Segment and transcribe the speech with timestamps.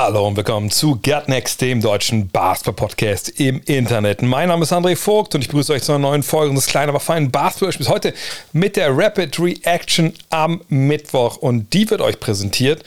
[0.00, 4.22] Hallo und willkommen zu Get Next, dem deutschen Basketball-Podcast im Internet.
[4.22, 6.90] Mein Name ist André Vogt und ich begrüße euch zu einer neuen Folge unseres kleinen,
[6.90, 7.88] aber feinen Basketball-Spiels.
[7.88, 8.14] Heute
[8.52, 12.84] mit der Rapid Reaction am Mittwoch und die wird euch präsentiert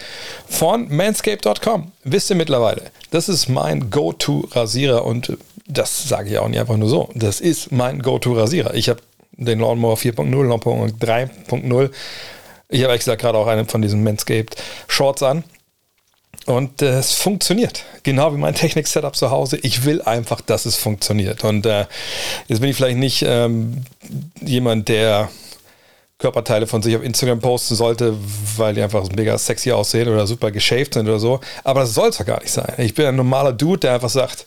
[0.47, 1.91] von manscape.com.
[2.05, 5.37] Wisst ihr mittlerweile, das ist mein Go-To-Rasierer und
[5.67, 7.09] das sage ich auch nicht einfach nur so.
[7.13, 8.73] Das ist mein Go-To-Rasierer.
[8.73, 9.01] Ich habe
[9.33, 11.89] den Lawnmower 4.0, Lawnmower 3.0.
[12.69, 14.55] Ich habe ehrlich gesagt gerade auch einen von diesen Manscaped
[14.87, 15.43] Shorts an.
[16.45, 17.83] Und äh, es funktioniert.
[18.03, 19.57] Genau wie mein Technik-Setup zu Hause.
[19.61, 21.43] Ich will einfach, dass es funktioniert.
[21.43, 21.85] Und äh,
[22.47, 23.83] jetzt bin ich vielleicht nicht ähm,
[24.41, 25.29] jemand, der
[26.21, 28.15] Körperteile von sich auf Instagram posten sollte,
[28.55, 31.41] weil die einfach mega sexy aussehen oder super geshaved sind oder so.
[31.63, 32.73] Aber das soll es ja gar nicht sein.
[32.77, 34.45] Ich bin ein normaler Dude, der einfach sagt,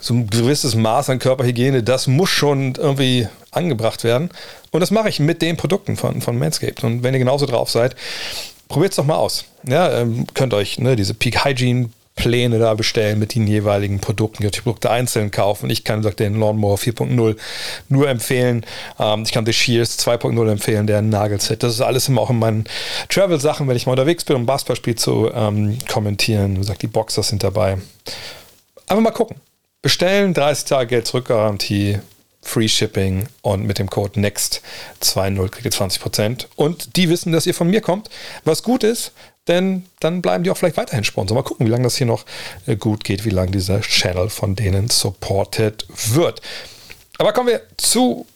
[0.00, 4.30] so ein gewisses Maß an Körperhygiene, das muss schon irgendwie angebracht werden.
[4.70, 6.84] Und das mache ich mit den Produkten von, von Manscaped.
[6.84, 7.96] Und wenn ihr genauso drauf seid,
[8.68, 9.44] probiert es doch mal aus.
[9.66, 14.42] Ja, ähm, könnt euch ne, diese Peak Hygiene Pläne da bestellen mit den jeweiligen Produkten.
[14.42, 15.70] Ihr könnt die Produkte einzeln kaufen.
[15.70, 17.36] Ich kann den Lawnmower 4.0
[17.88, 18.66] nur empfehlen.
[18.98, 21.62] Ähm, ich kann den Shears 2.0 empfehlen, der Nagelset.
[21.62, 22.64] Das ist alles immer auch in meinen
[23.08, 26.56] Travel-Sachen, wenn ich mal unterwegs bin, um Basketballspiel zu ähm, kommentieren.
[26.56, 27.78] Wie gesagt, die Boxers sind dabei.
[28.88, 29.36] Einfach mal gucken.
[29.80, 32.00] Bestellen, 30 Tage Geld zurückgarantie.
[32.42, 36.46] Free Shipping und mit dem Code NEXT20 kriegt ihr 20%.
[36.56, 38.08] Und die wissen, dass ihr von mir kommt,
[38.44, 39.12] was gut ist,
[39.48, 41.34] denn dann bleiben die auch vielleicht weiterhin Sponsor.
[41.34, 42.24] Mal gucken, wie lange das hier noch
[42.66, 46.40] äh, gut geht, wie lange dieser Channel von denen supported wird.
[47.18, 48.26] Aber kommen wir zu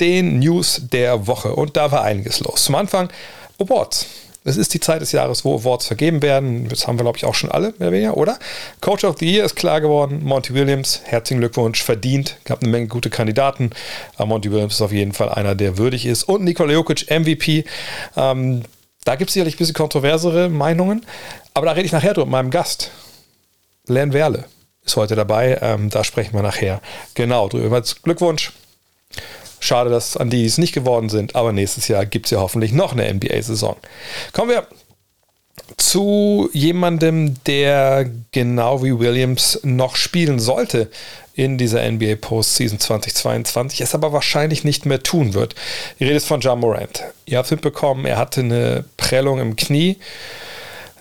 [0.00, 2.64] den News der Woche und da war einiges los.
[2.64, 3.08] Zum Anfang
[3.58, 4.06] Awards.
[4.44, 6.68] Es ist die Zeit des Jahres, wo Awards vergeben werden.
[6.68, 8.38] Das haben wir, glaube ich, auch schon alle, mehr oder weniger, oder?
[8.80, 10.24] Coach of the Year ist klar geworden.
[10.24, 12.38] Monty Williams, herzlichen Glückwunsch, verdient.
[12.44, 13.70] Gab eine Menge gute Kandidaten.
[14.16, 16.24] Aber Monty Williams ist auf jeden Fall einer, der würdig ist.
[16.24, 17.64] Und Nikola Jokic, MVP.
[18.16, 18.62] Ähm,
[19.04, 21.06] da gibt es sicherlich ein bisschen kontroversere Meinungen.
[21.54, 22.90] Aber da rede ich nachher drüber mit meinem Gast.
[23.86, 24.44] Len Werle
[24.84, 25.58] ist heute dabei.
[25.62, 26.80] Ähm, da sprechen wir nachher
[27.14, 27.80] genau drüber.
[28.02, 28.52] Glückwunsch.
[29.62, 32.72] Schade, dass an die es nicht geworden sind, aber nächstes Jahr gibt es ja hoffentlich
[32.72, 33.76] noch eine NBA-Saison.
[34.32, 34.66] Kommen wir
[35.76, 40.90] zu jemandem, der genau wie Williams noch spielen sollte
[41.34, 45.54] in dieser NBA Postseason 2022, es aber wahrscheinlich nicht mehr tun wird.
[46.00, 47.04] Die Rede ist von John Morant.
[47.24, 49.96] Ihr habt mitbekommen, er hatte eine Prellung im Knie.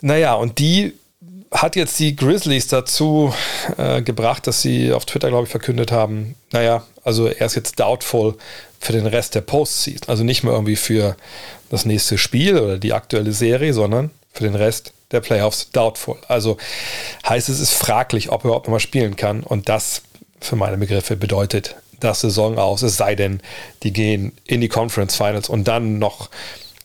[0.02, 0.94] Naja, und die
[1.52, 3.34] hat jetzt die Grizzlies dazu
[3.78, 7.79] äh, gebracht, dass sie auf Twitter, glaube ich, verkündet haben, naja, also er ist jetzt
[7.79, 8.35] doubtful
[8.79, 10.07] für den Rest der Postseason.
[10.07, 11.16] Also nicht mehr irgendwie für
[11.69, 16.17] das nächste Spiel oder die aktuelle Serie, sondern für den Rest der Playoffs doubtful.
[16.28, 16.57] Also
[17.28, 19.44] heißt es ist fraglich, ob er überhaupt noch mal spielen kann.
[19.44, 20.01] Und das
[20.39, 23.41] für meine Begriffe bedeutet das Saison aus, es sei denn,
[23.83, 26.29] die gehen in die Conference Finals und dann noch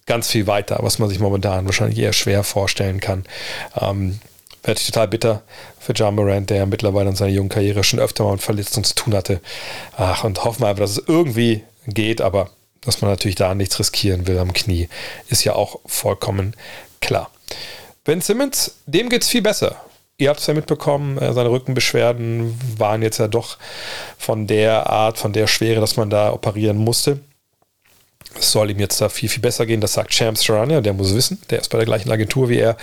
[0.05, 3.25] ganz viel weiter, was man sich momentan wahrscheinlich eher schwer vorstellen kann.
[3.81, 4.21] Ähm,
[4.63, 5.43] Wäre total bitter
[5.87, 8.97] für John Morant, der mittlerweile in seiner jungen Karriere schon öfter mal mit Verletzungen zu
[8.97, 9.41] tun hatte.
[9.97, 13.79] Ach, und hoffen wir einfach, dass es irgendwie geht, aber dass man natürlich da nichts
[13.79, 14.89] riskieren will am Knie,
[15.29, 16.55] ist ja auch vollkommen
[17.01, 17.31] klar.
[18.05, 19.77] Ben Simmons, dem geht es viel besser.
[20.19, 23.59] Ihr habt es ja mitbekommen, äh, seine Rückenbeschwerden waren jetzt ja doch
[24.19, 27.21] von der Art, von der Schwere, dass man da operieren musste.
[28.39, 29.81] Es soll ihm jetzt da viel, viel besser gehen.
[29.81, 31.41] Das sagt Champs Charania, der muss wissen.
[31.51, 32.77] Der ist bei der gleichen Agentur wie er.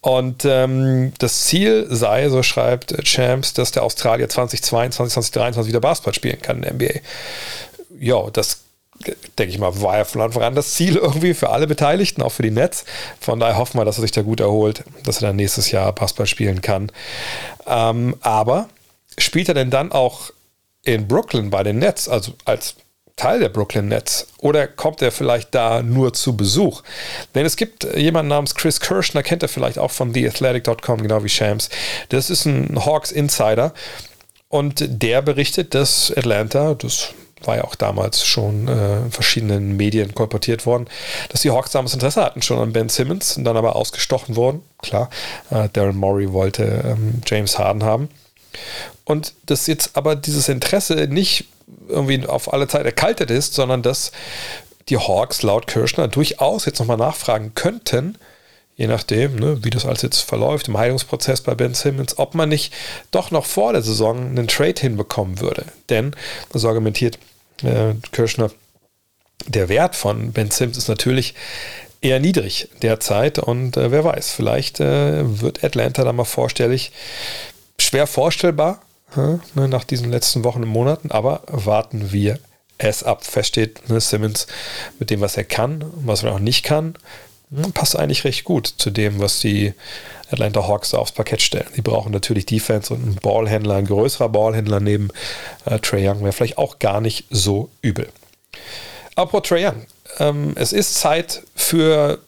[0.00, 6.14] Und ähm, das Ziel sei, so schreibt Champs, dass der Australier 2022, 2023 wieder Basketball
[6.14, 7.00] spielen kann in der NBA.
[7.98, 8.64] Ja, das
[9.38, 12.32] denke ich mal, war ja von Anfang an das Ziel irgendwie für alle Beteiligten, auch
[12.32, 12.84] für die Nets.
[13.20, 15.92] Von daher hoffen wir, dass er sich da gut erholt, dass er dann nächstes Jahr
[15.92, 16.90] Basketball spielen kann.
[17.66, 18.68] Ähm, aber
[19.18, 20.30] spielt er denn dann auch
[20.84, 22.76] in Brooklyn bei den Nets, also als
[23.16, 24.26] Teil der Brooklyn Nets?
[24.38, 26.82] Oder kommt er vielleicht da nur zu Besuch?
[27.34, 31.28] Denn es gibt jemanden namens Chris Kirschner, kennt er vielleicht auch von TheAthletic.com, genau wie
[31.28, 31.70] Shams.
[32.08, 33.72] Das ist ein Hawks Insider.
[34.48, 37.14] Und der berichtet, dass Atlanta, das
[37.46, 40.86] war ja auch damals schon äh, in verschiedenen Medien kolportiert worden,
[41.28, 44.62] dass die Hawks damals Interesse hatten schon an Ben Simmons und dann aber ausgestochen wurden.
[44.82, 45.10] Klar,
[45.50, 48.08] äh, Darren Morey wollte ähm, James Harden haben.
[49.04, 51.46] Und dass jetzt aber dieses Interesse nicht
[51.88, 54.12] irgendwie auf alle Zeit erkaltet ist, sondern dass
[54.88, 58.18] die Hawks laut Kirschner durchaus jetzt nochmal nachfragen könnten,
[58.76, 62.48] je nachdem, ne, wie das alles jetzt verläuft im Heilungsprozess bei Ben Simmons, ob man
[62.48, 62.72] nicht
[63.10, 65.64] doch noch vor der Saison einen Trade hinbekommen würde.
[65.88, 66.14] Denn,
[66.52, 67.18] so argumentiert
[67.62, 68.50] äh, Kirschner,
[69.46, 71.34] der Wert von Ben Simmons ist natürlich
[72.00, 76.92] eher niedrig derzeit und äh, wer weiß, vielleicht äh, wird Atlanta da mal vorstellig.
[77.78, 78.82] Schwer vorstellbar
[79.54, 82.38] nach diesen letzten Wochen und Monaten, aber warten wir
[82.78, 83.24] es ab.
[83.24, 84.46] Fest steht ne, Simmons
[84.98, 86.94] mit dem, was er kann, was er auch nicht kann,
[87.54, 89.74] hm, passt eigentlich recht gut zu dem, was die
[90.30, 91.68] Atlanta Hawks da aufs Parkett stellen.
[91.76, 95.10] Die brauchen natürlich Defense und einen Ballhändler, ein größerer Ballhändler neben
[95.64, 98.08] äh, Trey Young wäre vielleicht auch gar nicht so übel.
[99.14, 99.86] Apropos Trey Young,
[100.18, 102.18] ähm, es ist Zeit für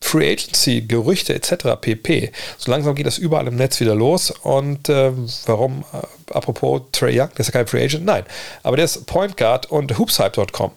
[0.00, 1.80] Free Agency, Gerüchte etc.
[1.80, 2.30] pp.
[2.58, 4.30] So langsam geht das überall im Netz wieder los.
[4.30, 5.12] Und äh,
[5.46, 8.04] warum, äh, apropos Trey Young, der ist ja kein Free Agent?
[8.04, 8.24] Nein.
[8.62, 10.70] Aber der ist Point Guard und hoopshype.com.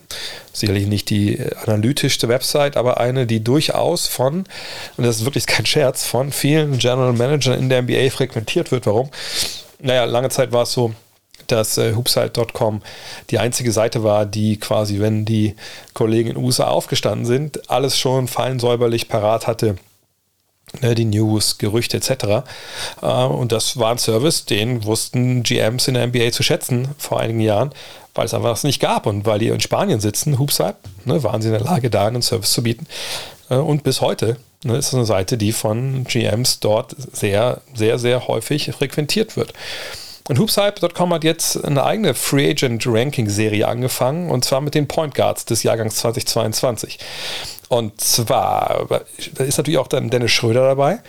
[0.53, 4.45] Sicherlich nicht die äh, analytischste Website, aber eine, die durchaus von,
[4.97, 8.85] und das ist wirklich kein Scherz, von vielen General Managern in der NBA frequentiert wird.
[8.85, 9.09] Warum?
[9.79, 10.93] Naja, lange Zeit war es so,
[11.51, 12.81] dass äh, hoopsite.com
[13.29, 15.55] die einzige Seite war, die quasi, wenn die
[15.93, 19.75] Kollegen in den USA aufgestanden sind, alles schon fein säuberlich parat hatte.
[20.81, 22.45] Ne, die News, Gerüchte etc.
[23.01, 27.19] Äh, und das war ein Service, den wussten GMs in der NBA zu schätzen vor
[27.19, 27.71] einigen Jahren,
[28.13, 30.75] weil es einfach das nicht gab und weil die in Spanien sitzen, Hoopsite,
[31.05, 32.85] ne, waren sie in der Lage, da einen Service zu bieten.
[33.49, 37.97] Äh, und bis heute ne, ist es eine Seite, die von GMs dort sehr, sehr,
[37.97, 39.53] sehr häufig frequentiert wird.
[40.29, 44.87] Und Hoopshype.com hat jetzt eine eigene Free Agent Ranking Serie angefangen und zwar mit den
[44.87, 46.99] Point Guards des Jahrgangs 2022.
[47.67, 49.01] Und zwar
[49.39, 50.99] ist natürlich auch dann Dennis Schröder dabei.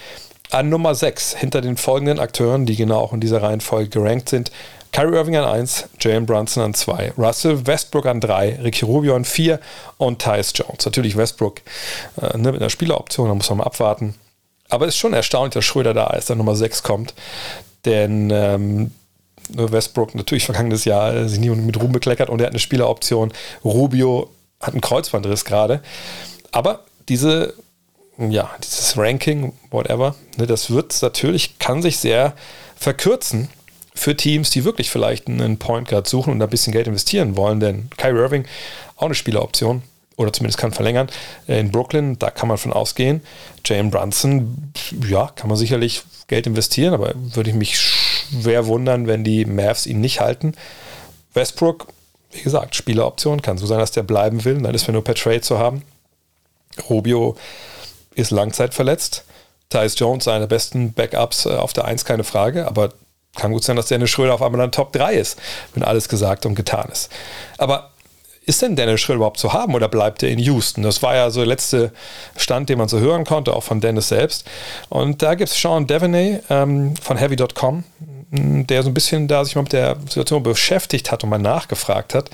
[0.51, 4.51] An Nummer 6 hinter den folgenden Akteuren, die genau auch in dieser Reihenfolge gerankt sind.
[4.91, 9.27] Kyrie Irving an 1, Jalen Brunson an 2, Russell Westbrook an 3, Ricky Rubio an
[9.27, 9.61] 4
[9.99, 10.87] und Tyus Jones.
[10.87, 11.61] Natürlich Westbrook
[12.23, 14.15] äh, ne, mit einer Spieleroption, da muss man mal abwarten.
[14.71, 17.13] Aber es ist schon erstaunlich, dass Schröder da ist, der Nummer 6 kommt.
[17.85, 18.93] Denn ähm,
[19.55, 23.33] Westbrook natürlich vergangenes Jahr äh, sich nie mit Ruhm bekleckert und er hat eine Spieleroption.
[23.65, 24.31] Rubio
[24.61, 25.81] hat einen Kreuzbandriss gerade.
[26.53, 27.55] Aber diese,
[28.19, 32.35] ja, dieses Ranking, whatever, ne, das wird natürlich, kann sich sehr
[32.77, 33.49] verkürzen
[33.95, 37.61] für Teams, die wirklich vielleicht einen Point Guard suchen und ein bisschen Geld investieren wollen,
[37.61, 38.47] denn Kyrie Irving
[38.97, 39.83] auch eine Spieleroption
[40.17, 41.09] oder zumindest kann verlängern.
[41.47, 43.23] In Brooklyn, da kann man von ausgehen.
[43.65, 44.73] Jalen Brunson,
[45.09, 47.79] ja, kann man sicherlich Geld investieren, aber würde ich mich
[48.31, 50.55] schwer wundern, wenn die Mavs ihn nicht halten.
[51.35, 51.89] Westbrook,
[52.33, 55.15] wie gesagt, Spieleroption, kann so sein, dass der bleiben will, dann ist wir nur per
[55.15, 55.83] Trade zu haben.
[56.89, 57.37] Rubio
[58.15, 59.25] ist langzeitverletzt.
[59.71, 62.91] Tyus Jones, der besten Backups äh, auf der 1, keine Frage, aber
[63.37, 65.39] kann gut sein, dass Dennis Schröder auf einmal dann Top 3 ist,
[65.75, 67.11] wenn alles gesagt und getan ist.
[67.59, 67.91] Aber
[68.45, 70.83] ist denn Dennis Schröder überhaupt zu haben oder bleibt er in Houston?
[70.83, 71.93] Das war ja so der letzte
[72.37, 74.45] Stand, den man so hören konnte, auch von Dennis selbst.
[74.89, 77.85] Und da gibt es Sean Devaney ähm, von Heavy.com,
[78.31, 82.15] der so ein bisschen da sich mal mit der Situation beschäftigt hat und mal nachgefragt
[82.15, 82.31] hat.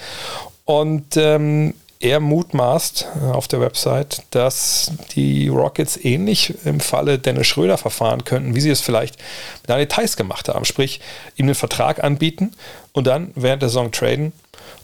[0.64, 7.46] Und ähm, er mutmaßt äh, auf der Website, dass die Rockets ähnlich im Falle Dennis
[7.46, 9.18] Schröder verfahren könnten, wie sie es vielleicht
[9.62, 10.64] mit den Details gemacht haben.
[10.64, 11.00] Sprich,
[11.36, 12.52] ihm einen Vertrag anbieten
[12.92, 14.32] und dann während der Saison traden,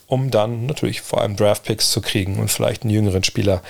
[0.06, 3.62] um dann natürlich vor allem Draftpicks zu kriegen und vielleicht einen jüngeren Spieler,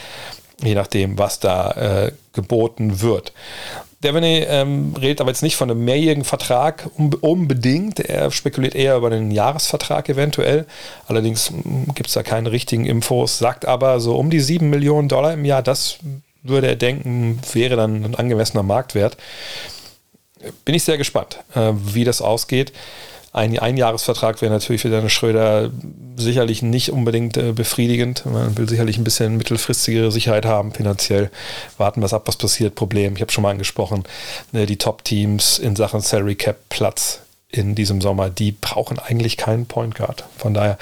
[0.62, 3.32] je nachdem, was da äh, geboten wird.
[4.02, 8.00] Devaney ähm, redet aber jetzt nicht von einem mehrjährigen Vertrag unbedingt.
[8.00, 10.66] Er spekuliert eher über einen Jahresvertrag eventuell.
[11.06, 13.38] Allerdings hm, gibt es da keine richtigen Infos.
[13.38, 15.98] Sagt aber so um die 7 Millionen Dollar im Jahr, das
[16.42, 19.16] würde er denken, wäre dann ein angemessener Marktwert.
[20.64, 22.72] Bin ich sehr gespannt, äh, wie das ausgeht.
[23.34, 25.70] Ein Einjahresvertrag wäre natürlich für Dennis Schröder
[26.16, 28.26] sicherlich nicht unbedingt äh, befriedigend.
[28.26, 31.30] Man will sicherlich ein bisschen mittelfristigere Sicherheit haben, finanziell.
[31.78, 32.74] Warten wir ab, was passiert.
[32.74, 34.04] Problem, ich habe schon mal angesprochen,
[34.52, 39.66] ne, die Top-Teams in Sachen Salary Cap Platz in diesem Sommer, die brauchen eigentlich keinen
[39.66, 40.24] Point Guard.
[40.36, 40.76] Von daher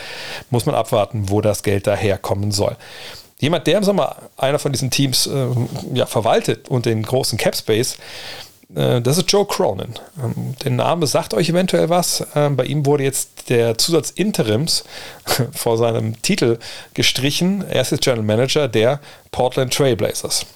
[0.50, 2.76] muss man abwarten, wo das Geld daherkommen soll.
[3.38, 5.46] Jemand, der im Sommer einer von diesen Teams äh,
[5.94, 7.96] ja, verwaltet und den großen Cap Space,
[8.74, 9.94] das ist Joe Cronin.
[10.22, 12.24] Ähm, der Name sagt euch eventuell was.
[12.34, 14.84] Ähm, bei ihm wurde jetzt der Zusatz Interims
[15.52, 16.58] vor seinem Titel
[16.94, 17.64] gestrichen.
[17.68, 19.00] Er ist jetzt General Manager der
[19.32, 20.46] Portland Trailblazers.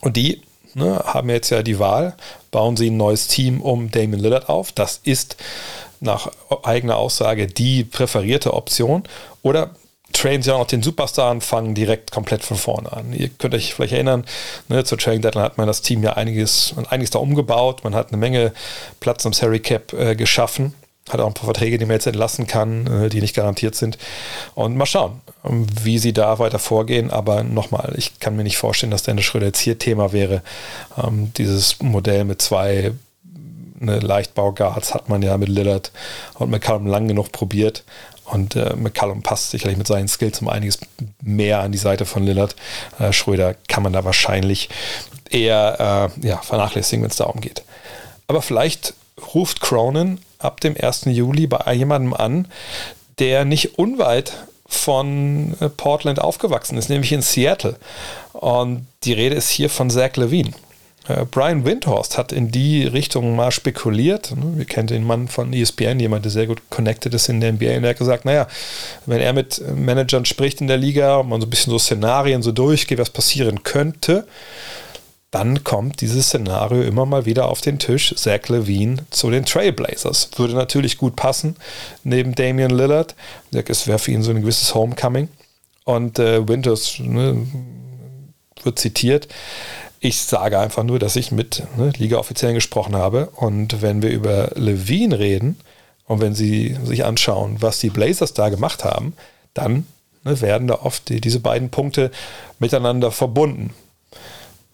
[0.00, 0.42] Und die
[0.74, 2.16] ne, haben jetzt ja die Wahl,
[2.50, 4.72] bauen sie ein neues Team um Damon Lillard auf.
[4.72, 5.36] Das ist
[6.00, 6.28] nach
[6.64, 9.04] eigener Aussage die präferierte Option.
[9.42, 9.70] Oder
[10.12, 13.12] trainen sie auch noch den Superstar und fangen direkt komplett von vorne an.
[13.12, 14.24] Ihr könnt euch vielleicht erinnern,
[14.68, 18.08] ne, zur Training Deadline hat man das Team ja einiges, einiges da umgebaut, man hat
[18.08, 18.52] eine Menge
[19.00, 20.74] Platz im Salary Cap äh, geschaffen
[21.10, 23.98] hat auch ein paar Verträge, die man jetzt entlassen kann, äh, die nicht garantiert sind.
[24.54, 27.10] Und mal schauen, ähm, wie sie da weiter vorgehen.
[27.10, 30.42] Aber nochmal, ich kann mir nicht vorstellen, dass Dennis Schröder jetzt hier Thema wäre.
[30.96, 32.92] Ähm, dieses Modell mit zwei
[33.80, 35.90] eine Leichtbauguards hat man ja mit Lillard
[36.34, 37.82] und McCallum lang genug probiert.
[38.32, 40.78] Und äh, McCallum passt sicherlich mit seinen Skills um einiges
[41.20, 42.56] mehr an die Seite von Lillard.
[42.98, 44.70] Äh, Schröder kann man da wahrscheinlich
[45.28, 47.62] eher äh, ja, vernachlässigen, wenn es darum geht.
[48.28, 48.94] Aber vielleicht
[49.34, 51.04] ruft Cronin ab dem 1.
[51.06, 52.48] Juli bei jemandem an,
[53.18, 54.32] der nicht unweit
[54.66, 57.76] von äh, Portland aufgewachsen ist, nämlich in Seattle.
[58.32, 60.52] Und die Rede ist hier von Zach Levine.
[61.08, 64.34] Äh, Brian Windhorst hat in die Richtung mal spekuliert.
[64.36, 64.52] Ne?
[64.56, 67.76] Wir kennen den Mann von ESPN, jemand, der sehr gut connected ist in der NBA.
[67.76, 68.46] Und er hat gesagt, naja,
[69.06, 72.42] wenn er mit Managern spricht in der Liga und man so ein bisschen so Szenarien
[72.42, 74.26] so durchgeht, was passieren könnte,
[75.32, 78.14] dann kommt dieses Szenario immer mal wieder auf den Tisch.
[78.16, 80.28] Zach Levine zu den Trailblazers.
[80.36, 81.56] Würde natürlich gut passen,
[82.04, 83.14] neben Damian Lillard.
[83.50, 85.28] Es wäre für ihn so ein gewisses Homecoming.
[85.84, 87.46] Und äh, Winters ne,
[88.62, 89.26] wird zitiert.
[90.04, 93.28] Ich sage einfach nur, dass ich mit ne, Liga-Offiziellen gesprochen habe.
[93.36, 95.56] Und wenn wir über Levine reden
[96.08, 99.12] und wenn sie sich anschauen, was die Blazers da gemacht haben,
[99.54, 99.86] dann
[100.24, 102.10] ne, werden da oft die, diese beiden Punkte
[102.58, 103.72] miteinander verbunden.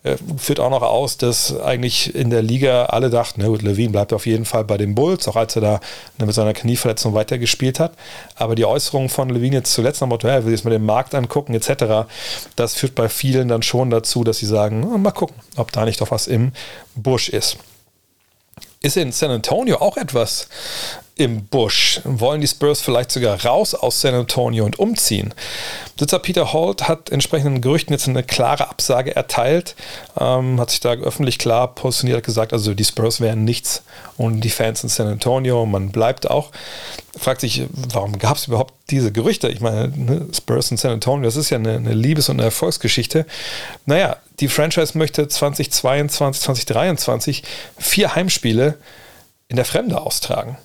[0.04, 3.90] Äh, führt auch noch aus, dass eigentlich in der Liga alle dachten, na gut, Levine
[3.90, 5.80] bleibt auf jeden Fall bei den Bulls, auch als er da
[6.18, 7.92] mit seiner Knieverletzung weitergespielt hat.
[8.36, 11.14] Aber die Äußerungen von Levine jetzt zuletzt nach Motto, er will jetzt mal den Markt
[11.14, 12.08] angucken, etc.,
[12.54, 16.00] das führt bei vielen dann schon dazu, dass sie sagen, mal gucken, ob da nicht
[16.00, 16.52] doch was im
[16.94, 17.56] Busch ist.
[18.80, 20.48] Ist in San Antonio auch etwas
[21.18, 22.00] im Busch?
[22.04, 25.34] Wollen die Spurs vielleicht sogar raus aus San Antonio und umziehen?
[25.98, 29.75] Sitzer Peter Holt hat entsprechenden Gerüchten jetzt eine klare Absage erteilt,
[30.18, 33.82] ähm, hat sich da öffentlich klar positioniert, gesagt, also die Spurs wären nichts
[34.16, 36.52] ohne die Fans in San Antonio, man bleibt auch.
[37.18, 39.48] Fragt sich, warum gab es überhaupt diese Gerüchte?
[39.48, 42.44] Ich meine, ne, Spurs in San Antonio, das ist ja eine, eine Liebes- und eine
[42.44, 43.26] Erfolgsgeschichte.
[43.87, 47.42] Naja, die Franchise möchte 2022, 2023
[47.76, 48.78] vier Heimspiele
[49.48, 50.56] in der Fremde austragen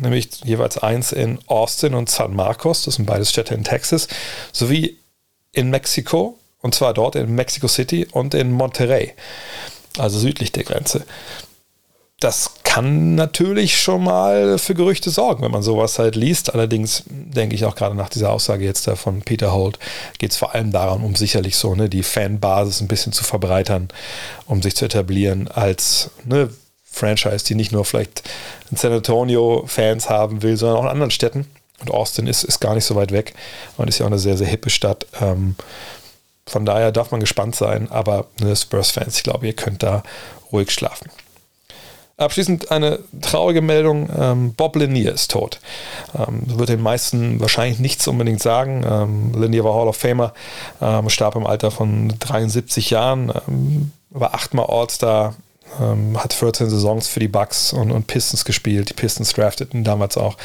[0.00, 4.08] nämlich jeweils eins in Austin und San Marcos, das sind beides Städte in Texas,
[4.52, 4.98] sowie
[5.52, 9.14] in Mexiko, und zwar dort in Mexico City und in Monterrey,
[9.98, 11.04] also südlich der Grenze.
[12.20, 16.54] Das kann natürlich schon mal für Gerüchte sorgen, wenn man sowas halt liest.
[16.54, 19.78] Allerdings denke ich auch gerade nach dieser Aussage jetzt da von Peter Holt,
[20.18, 23.88] geht es vor allem darum, um sicherlich so ne, die Fanbasis ein bisschen zu verbreitern,
[24.46, 26.48] um sich zu etablieren als ne,
[26.96, 28.22] Franchise, die nicht nur vielleicht
[28.74, 31.46] San Antonio-Fans haben will, sondern auch in anderen Städten.
[31.80, 33.34] Und Austin ist, ist gar nicht so weit weg
[33.76, 35.06] und ist ja auch eine sehr, sehr hippe Stadt.
[35.20, 35.56] Ähm,
[36.46, 40.02] von daher darf man gespannt sein, aber ne, Spurs-Fans, ich glaube, ihr könnt da
[40.52, 41.10] ruhig schlafen.
[42.18, 45.60] Abschließend eine traurige Meldung: ähm, Bob Lanier ist tot.
[46.16, 48.86] Ähm, wird den meisten wahrscheinlich nichts unbedingt sagen.
[48.88, 50.32] Ähm, Lanier war Hall of Famer,
[50.80, 55.34] ähm, starb im Alter von 73 Jahren, ähm, war achtmal All-Star,
[55.80, 58.90] ähm, hat 14 Saisons für die Bucks und, und Pistons gespielt.
[58.90, 60.36] Die Pistons drafteten damals auch.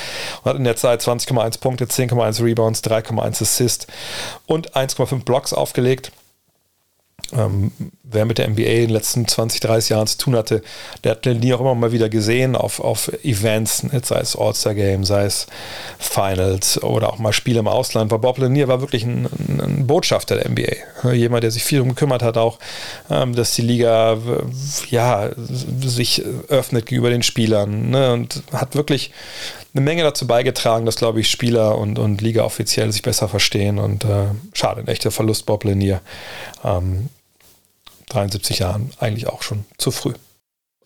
[0.44, 3.88] Und hat in der Zeit 20,1 Punkte, 10,1 Rebounds, 3,1 Assists
[4.46, 6.12] und 1,5 Blocks aufgelegt.
[7.34, 7.72] Ähm,
[8.04, 10.62] wer mit der NBA in den letzten 20, 30 Jahren zu tun hatte,
[11.04, 15.06] der hat nie auch immer mal wieder gesehen auf, auf Events, ne, sei es All-Star-Game,
[15.06, 15.48] sei es
[15.98, 20.36] Finals oder auch mal Spiele im Ausland, weil Bob Lanier war wirklich ein, ein Botschafter
[20.36, 21.13] der NBA.
[21.13, 22.60] Jemand, der sich viel darum gekümmert hat, auch,
[23.10, 24.18] ähm, dass die Liga
[24.90, 29.12] ja, sich öffnet gegenüber den Spielern ne, und hat wirklich
[29.74, 33.80] eine Menge dazu beigetragen, dass, glaube ich, Spieler und, und Liga offiziell sich besser verstehen
[33.80, 36.01] und äh, schade, ein echter Verlust Bob Lanier.
[36.63, 37.10] Ähm,
[38.10, 40.13] 73 Jahren eigentlich auch schon zu früh.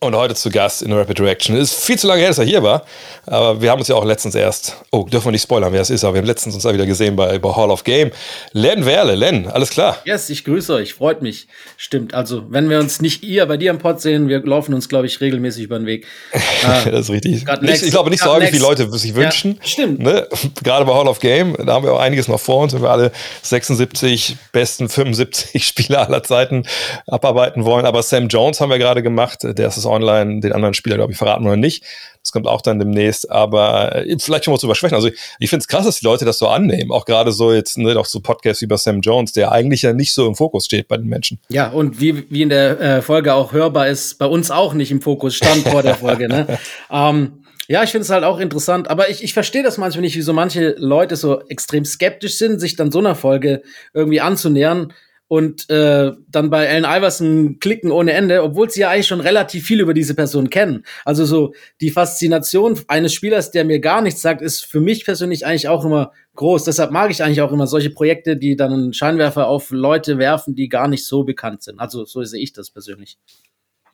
[0.06, 1.56] Und heute zu Gast in Rapid Reaction.
[1.56, 2.84] Es ist viel zu lange her, dass er hier war.
[3.26, 5.90] Aber wir haben uns ja auch letztens erst, oh, dürfen wir nicht spoilern, wer es
[5.90, 8.12] ist, aber wir haben letztens uns da wieder gesehen bei, bei Hall of Game.
[8.52, 9.98] Len Werle, Len, alles klar.
[10.04, 11.48] Yes, ich grüße euch, freut mich.
[11.76, 14.88] Stimmt, also wenn wir uns nicht ihr bei dir im Pod sehen, wir laufen uns,
[14.88, 16.06] glaube ich, regelmäßig über den Weg.
[16.66, 17.44] Äh, das ist richtig.
[17.60, 19.58] Nicht, ich glaube nicht so häufig, wie Leute sich wünschen.
[19.60, 20.00] Ja, stimmt.
[20.00, 20.26] Ne?
[20.62, 22.90] Gerade bei Hall of Game, da haben wir auch einiges noch vor uns, wenn wir
[22.90, 26.64] alle 76 besten 75 Spieler aller Zeiten
[27.06, 27.86] abarbeiten wollen.
[27.86, 31.12] Aber Sam Jones haben wir gerade gemacht, der ist es online, den anderen Spieler, glaube
[31.12, 31.84] ich, verraten wir noch nicht.
[32.22, 34.96] Das kommt auch dann demnächst, aber äh, vielleicht schon mal zu überschwächen.
[34.96, 36.90] Also ich finde es krass, dass die Leute das so annehmen.
[36.90, 39.92] Auch gerade so jetzt, ne, auch so Podcasts wie bei Sam Jones, der eigentlich ja
[39.92, 41.38] nicht so im Fokus steht bei den Menschen.
[41.48, 44.90] Ja, und wie, wie in der äh, Folge auch hörbar ist, bei uns auch nicht
[44.90, 46.28] im Fokus stand vor der Folge.
[46.28, 46.58] Ne?
[46.90, 50.16] ähm, ja, ich finde es halt auch interessant, aber ich, ich verstehe das manchmal nicht,
[50.16, 53.62] wie so manche Leute so extrem skeptisch sind, sich dann so einer Folge
[53.92, 54.92] irgendwie anzunähern
[55.28, 59.66] und äh, dann bei Allen Iverson klicken ohne Ende, obwohl sie ja eigentlich schon relativ
[59.66, 60.84] viel über diese Person kennen.
[61.04, 65.44] Also so die Faszination eines Spielers, der mir gar nichts sagt, ist für mich persönlich
[65.44, 66.64] eigentlich auch immer groß.
[66.64, 70.54] Deshalb mag ich eigentlich auch immer solche Projekte, die dann einen Scheinwerfer auf Leute werfen,
[70.54, 71.80] die gar nicht so bekannt sind.
[71.80, 73.18] Also so sehe ich das persönlich.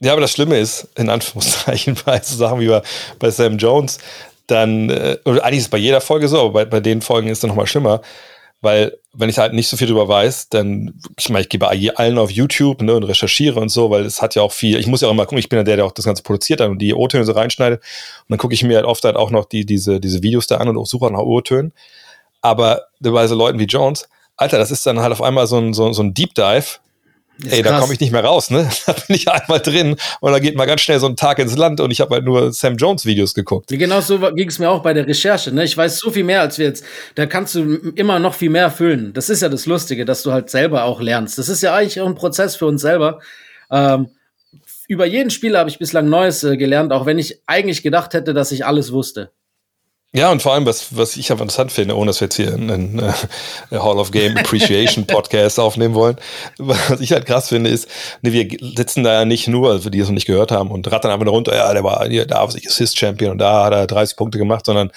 [0.00, 2.82] Ja, aber das Schlimme ist, in Anführungszeichen, bei so Sachen wie bei,
[3.18, 3.98] bei Sam Jones,
[4.48, 7.38] dann, äh, eigentlich ist es bei jeder Folge so, aber bei, bei den Folgen ist
[7.38, 8.02] es noch mal schlimmer
[8.62, 12.16] weil wenn ich halt nicht so viel drüber weiß, dann, ich meine, ich gebe allen
[12.16, 15.02] auf YouTube ne, und recherchiere und so, weil es hat ja auch viel, ich muss
[15.02, 16.78] ja auch immer gucken, ich bin ja der, der auch das Ganze produziert hat und
[16.78, 17.80] die O-Töne so reinschneidet.
[17.80, 20.58] Und dann gucke ich mir halt oft halt auch noch die, diese, diese Videos da
[20.58, 21.72] an und auch suche nach O-Tönen,
[22.40, 25.74] aber bei so Leuten wie Jones, Alter, das ist dann halt auf einmal so ein,
[25.74, 26.78] so, so ein Deep Dive,
[27.48, 28.68] Ey, da komme ich nicht mehr raus, ne?
[28.86, 31.56] Da bin ich einmal drin und da geht mal ganz schnell so ein Tag ins
[31.56, 33.68] Land und ich habe halt nur Sam Jones Videos geguckt.
[33.68, 35.64] Genau so ging es mir auch bei der Recherche, ne?
[35.64, 36.84] Ich weiß so viel mehr als wir jetzt.
[37.14, 39.12] Da kannst du immer noch viel mehr füllen.
[39.12, 41.38] Das ist ja das Lustige, dass du halt selber auch lernst.
[41.38, 43.20] Das ist ja eigentlich auch ein Prozess für uns selber.
[43.70, 44.08] Ähm,
[44.88, 48.34] über jeden Spieler habe ich bislang Neues äh, gelernt, auch wenn ich eigentlich gedacht hätte,
[48.34, 49.30] dass ich alles wusste.
[50.14, 52.52] Ja, und vor allem, was, was ich einfach interessant finde, ohne dass wir jetzt hier
[52.52, 56.16] einen, einen äh, Hall of Game Appreciation Podcast aufnehmen wollen,
[56.58, 57.88] was ich halt krass finde, ist,
[58.20, 60.90] ne, wir sitzen da ja nicht nur, also die es noch nicht gehört haben, und
[60.92, 63.86] rattern einfach runter, ja, der war hier, da war ich Assist-Champion und da hat er
[63.86, 64.92] 30 Punkte gemacht, sondern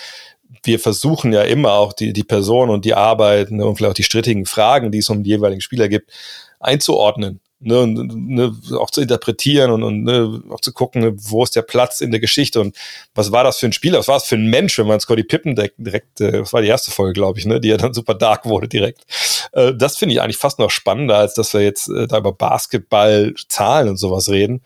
[0.63, 3.95] wir versuchen ja immer auch die, die Person und die Arbeit ne, und vielleicht auch
[3.95, 6.11] die strittigen Fragen, die es um die jeweiligen Spieler gibt,
[6.59, 11.43] einzuordnen ne, und, ne, auch zu interpretieren und, und ne, auch zu gucken, ne, wo
[11.43, 12.75] ist der Platz in der Geschichte und
[13.13, 15.23] was war das für ein Spieler, was war das für ein Mensch, wenn man Scotty
[15.23, 17.93] Pippen direkt, direkt äh, das war die erste Folge, glaube ich, ne, die ja dann
[17.93, 19.05] super dark wurde direkt.
[19.53, 22.33] Äh, das finde ich eigentlich fast noch spannender, als dass wir jetzt äh, da über
[22.33, 24.61] Basketball, Zahlen und sowas reden.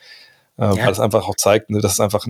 [0.58, 0.78] Äh, ja.
[0.78, 2.26] Weil es einfach auch zeigt, ne, dass es einfach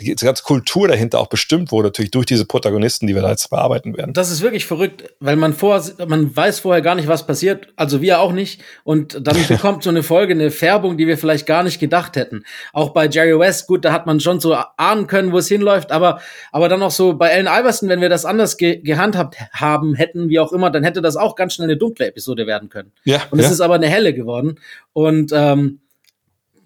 [0.00, 3.48] die ganze Kultur dahinter auch bestimmt wurde, natürlich durch diese Protagonisten, die wir da jetzt
[3.50, 4.12] bearbeiten werden.
[4.14, 8.00] Das ist wirklich verrückt, weil man vor, man weiß vorher gar nicht, was passiert, also
[8.00, 8.62] wir auch nicht.
[8.84, 12.44] Und dann bekommt so eine Folge eine Färbung, die wir vielleicht gar nicht gedacht hätten.
[12.72, 15.92] Auch bei Jerry West, gut, da hat man schon so ahnen können, wo es hinläuft,
[15.92, 16.20] aber,
[16.52, 20.28] aber dann auch so bei Allen Iverson, wenn wir das anders ge gehandhabt haben hätten,
[20.28, 22.92] wie auch immer, dann hätte das auch ganz schnell eine dunkle Episode werden können.
[23.04, 23.22] Ja.
[23.30, 23.52] Und es ja.
[23.52, 24.58] ist aber eine helle geworden.
[24.92, 25.80] Und ähm,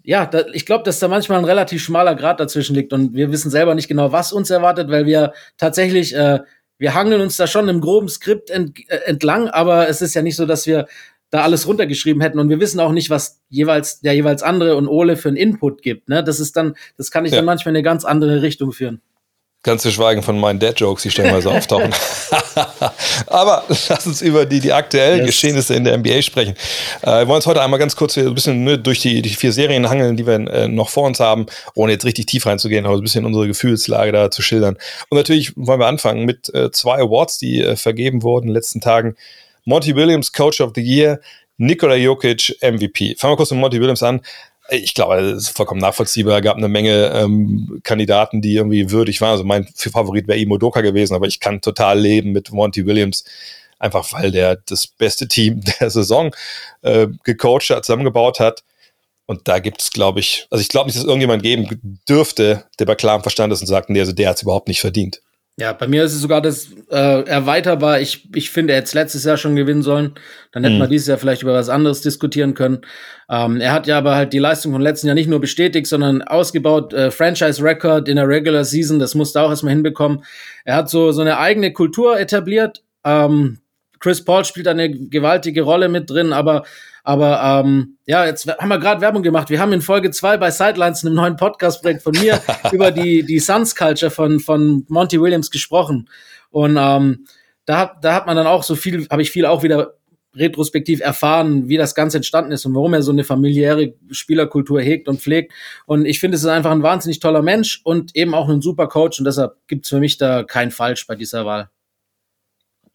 [0.05, 3.31] ja, da, ich glaube, dass da manchmal ein relativ schmaler Grad dazwischen liegt und wir
[3.31, 6.39] wissen selber nicht genau, was uns erwartet, weil wir tatsächlich, äh,
[6.77, 10.21] wir hangeln uns da schon im groben Skript ent, äh, entlang, aber es ist ja
[10.21, 10.87] nicht so, dass wir
[11.31, 14.87] da alles runtergeschrieben hätten und wir wissen auch nicht, was jeweils der jeweils andere und
[14.87, 16.07] Ole für einen Input gibt.
[16.07, 16.23] Ne?
[16.23, 17.37] Das ist dann, das kann ich ja.
[17.37, 19.01] dann manchmal in eine ganz andere Richtung führen.
[19.65, 21.91] Ganz zu schweigen von meinen Dad-Jokes, die stellenweise auftauchen.
[23.25, 25.25] Aber lass uns über die, die aktuellen yes.
[25.25, 26.53] Geschehnisse in der NBA sprechen.
[27.01, 29.51] Äh, wir wollen uns heute einmal ganz kurz ein bisschen ne, durch die, die vier
[29.51, 32.95] Serien hangeln, die wir äh, noch vor uns haben, ohne jetzt richtig tief reinzugehen, aber
[32.95, 34.77] ein bisschen unsere Gefühlslage da zu schildern.
[35.09, 38.55] Und natürlich wollen wir anfangen mit äh, zwei Awards, die äh, vergeben wurden in den
[38.55, 39.15] letzten Tagen.
[39.63, 41.19] Monty Williams, Coach of the Year,
[41.57, 43.15] Nikola Jokic, MVP.
[43.17, 44.21] Fangen wir kurz mit Monty Williams an
[44.69, 46.37] ich glaube, das ist vollkommen nachvollziehbar.
[46.37, 49.31] Es gab eine Menge ähm, Kandidaten, die irgendwie würdig waren.
[49.31, 53.25] Also mein Favorit wäre Imo Doka gewesen, aber ich kann total leben mit Monty Williams,
[53.77, 56.35] einfach weil der das beste Team der Saison
[56.81, 58.63] äh, gecoacht hat, zusammengebaut hat.
[59.27, 62.65] Und da gibt es, glaube ich, also ich glaube nicht, dass es irgendjemand geben dürfte,
[62.77, 65.21] der bei klarem Verstand ist und sagt, nee, also der hat es überhaupt nicht verdient.
[65.57, 68.01] Ja, bei mir ist es sogar das äh, erweiterbar.
[68.01, 70.15] Ich, ich finde, er hätte letztes Jahr schon gewinnen sollen.
[70.51, 70.81] Dann hätten mhm.
[70.81, 72.81] wir dieses Jahr vielleicht über was anderes diskutieren können.
[73.29, 76.21] Ähm, er hat ja aber halt die Leistung von letzten Jahr nicht nur bestätigt, sondern
[76.21, 76.93] ausgebaut.
[76.93, 80.25] Äh, Franchise Record in der Regular Season, das musste er auch erstmal hinbekommen.
[80.65, 82.83] Er hat so, so eine eigene Kultur etabliert.
[83.05, 83.59] Ähm,
[84.01, 86.65] Chris Paul spielt eine gewaltige Rolle mit drin, aber
[87.05, 89.51] aber ähm, ja, jetzt haben wir gerade Werbung gemacht.
[89.51, 92.41] Wir haben in Folge zwei bei Sidelines, einem neuen Podcast-Projekt von mir,
[92.71, 96.09] über die, die Suns Culture von, von Monty Williams gesprochen.
[96.49, 97.27] Und ähm,
[97.65, 99.93] da, hat, da hat man dann auch so viel, habe ich viel auch wieder
[100.35, 105.07] retrospektiv erfahren, wie das Ganze entstanden ist und warum er so eine familiäre Spielerkultur hegt
[105.07, 105.53] und pflegt.
[105.85, 108.87] Und ich finde, es ist einfach ein wahnsinnig toller Mensch und eben auch ein super
[108.87, 111.69] Coach und deshalb gibt es für mich da kein Falsch bei dieser Wahl.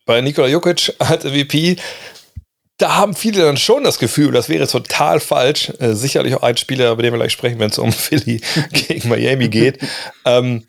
[0.05, 1.77] Bei Nikola Jokic als MVP
[2.81, 5.71] da haben viele dann schon das Gefühl, das wäre total falsch.
[5.79, 8.41] Äh, sicherlich auch ein Spieler, über den wir gleich sprechen, wenn es um Philly
[8.73, 9.79] gegen Miami geht.
[10.25, 10.65] Ähm,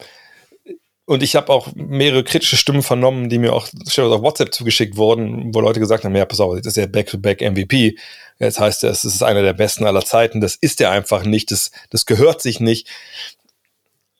[1.06, 5.54] und ich habe auch mehrere kritische Stimmen vernommen, die mir auch auf WhatsApp zugeschickt wurden,
[5.54, 7.97] wo Leute gesagt haben, ja, pass auf, das ist ja Back-to-Back-MVP.
[8.39, 10.41] Jetzt heißt es, es ist einer der besten aller Zeiten.
[10.41, 11.52] Das ist er einfach nicht.
[11.52, 12.88] Das, das gehört sich nicht.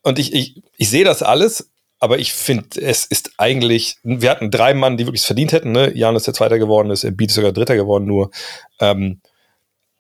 [0.02, 1.71] Und ich, ich, ich sehe das alles,
[2.02, 5.72] aber ich finde, es ist eigentlich, wir hatten drei Mann, die wirklich verdient hätten.
[5.72, 5.96] Ne?
[5.96, 8.32] Jan ist der Zweiter geworden, ist Beat ist sogar Dritter geworden nur.
[8.80, 9.22] Ähm,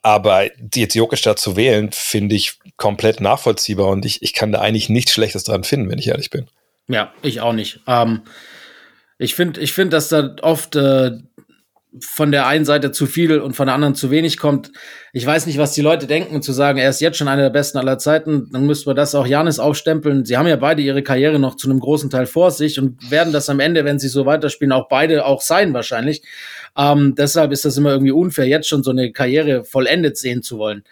[0.01, 4.59] aber jetzt Jokic da zu wählen, finde ich komplett nachvollziehbar und ich, ich kann da
[4.59, 6.47] eigentlich nichts Schlechtes dran finden, wenn ich ehrlich bin.
[6.87, 7.81] Ja, ich auch nicht.
[7.85, 8.23] Ähm,
[9.19, 11.11] ich finde, ich finde, dass da oft äh,
[11.99, 14.71] von der einen Seite zu viel und von der anderen zu wenig kommt.
[15.12, 17.49] Ich weiß nicht, was die Leute denken, zu sagen, er ist jetzt schon einer der
[17.49, 18.49] besten aller Zeiten.
[18.51, 20.23] Dann müssten wir das auch Janis aufstempeln.
[20.23, 23.34] Sie haben ja beide ihre Karriere noch zu einem großen Teil vor sich und werden
[23.34, 26.21] das am Ende, wenn sie so weiterspielen, auch beide auch sein wahrscheinlich.
[26.77, 30.58] Ähm, deshalb ist das immer irgendwie unfair, jetzt schon so eine Karriere vollendet sehen zu
[30.58, 30.84] wollen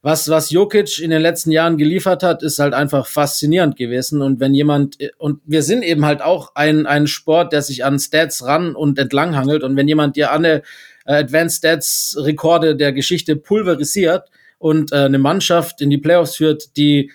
[0.00, 4.22] was, was Jokic in den letzten Jahren geliefert hat, ist halt einfach faszinierend gewesen.
[4.22, 7.98] Und wenn jemand, und wir sind eben halt auch ein, ein Sport, der sich an
[7.98, 9.64] Stats ran und entlang hangelt.
[9.64, 10.62] Und wenn jemand dir alle
[11.04, 16.76] äh, Advanced Stats Rekorde der Geschichte pulverisiert und äh, eine Mannschaft in die Playoffs führt,
[16.76, 17.10] die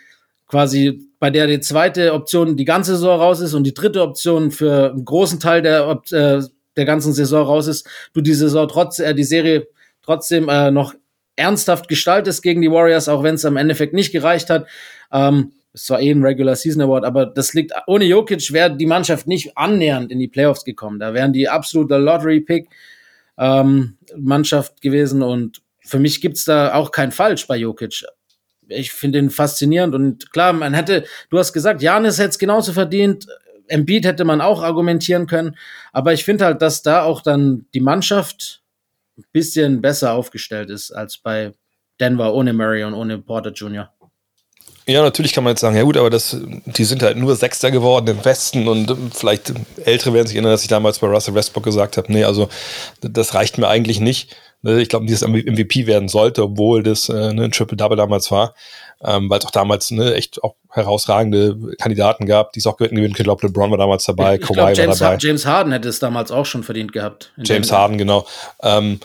[0.47, 4.51] quasi bei der die zweite Option die ganze Saison raus ist und die dritte Option
[4.51, 6.41] für einen großen Teil der, äh,
[6.75, 9.67] der ganzen Saison raus ist, du die Saison trotz, äh, die Serie
[10.03, 10.93] trotzdem äh, noch
[11.35, 14.67] ernsthaft gestaltest gegen die Warriors, auch wenn es am Endeffekt nicht gereicht hat.
[15.11, 18.85] Ähm, es war eh ein Regular Season Award, aber das liegt, ohne Jokic wäre die
[18.85, 20.99] Mannschaft nicht annähernd in die Playoffs gekommen.
[20.99, 22.69] Da wären die absolute Lottery-Pick
[23.37, 28.05] ähm, Mannschaft gewesen und für mich gibt's da auch kein Falsch bei Jokic.
[28.67, 32.71] Ich finde ihn faszinierend und klar, man hätte, du hast gesagt, Janis hätte es genauso
[32.71, 33.27] verdient,
[33.67, 35.57] Embiid hätte man auch argumentieren können,
[35.91, 38.62] aber ich finde halt, dass da auch dann die Mannschaft
[39.17, 41.53] ein bisschen besser aufgestellt ist als bei
[41.99, 43.91] Denver ohne Murray und ohne Porter Jr.
[44.85, 47.71] Ja, natürlich kann man jetzt sagen, ja gut, aber das, die sind halt nur Sechster
[47.71, 49.53] geworden im Westen und vielleicht
[49.85, 52.49] Ältere werden sich erinnern, dass ich damals bei Russell Westbrook gesagt habe, nee, also
[52.99, 54.35] das reicht mir eigentlich nicht.
[54.61, 58.55] Ich glaube, dieses MVP werden sollte, obwohl das äh, ne, ein Triple-Double damals war
[59.05, 62.95] ähm, weil es auch damals ne, echt auch herausragende Kandidaten gab, die es auch gewinnen
[62.95, 63.13] können.
[63.17, 65.17] Ich glaube, LeBron war damals dabei, ich Kawhi glaub, James war dabei.
[65.21, 67.31] James Harden hätte es damals auch schon verdient gehabt.
[67.37, 68.25] James Harden, genau.
[68.61, 68.99] Ähm,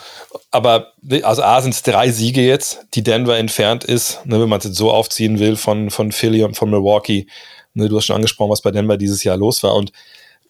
[0.51, 4.59] aber also A sind es drei Siege jetzt, die Denver entfernt ist, ne, wenn man
[4.59, 7.27] es jetzt so aufziehen will von, von Philly und von Milwaukee.
[7.75, 9.75] Ne, du hast schon angesprochen, was bei Denver dieses Jahr los war.
[9.75, 9.93] Und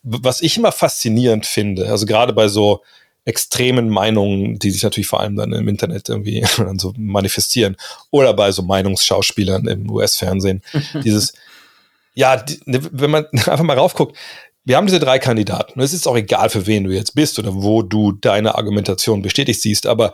[0.03, 2.83] was ich immer faszinierend finde, also gerade bei so
[3.29, 7.77] extremen Meinungen, die sich natürlich vor allem dann im Internet irgendwie dann so manifestieren
[8.11, 10.63] oder bei so Meinungsschauspielern im US-Fernsehen.
[11.05, 11.35] Dieses,
[12.15, 14.17] ja, die, ne, wenn man einfach mal raufguckt,
[14.65, 15.81] wir haben diese drei Kandidaten.
[15.81, 19.63] Es ist auch egal, für wen du jetzt bist oder wo du deine Argumentation bestätigt
[19.63, 20.13] siehst, aber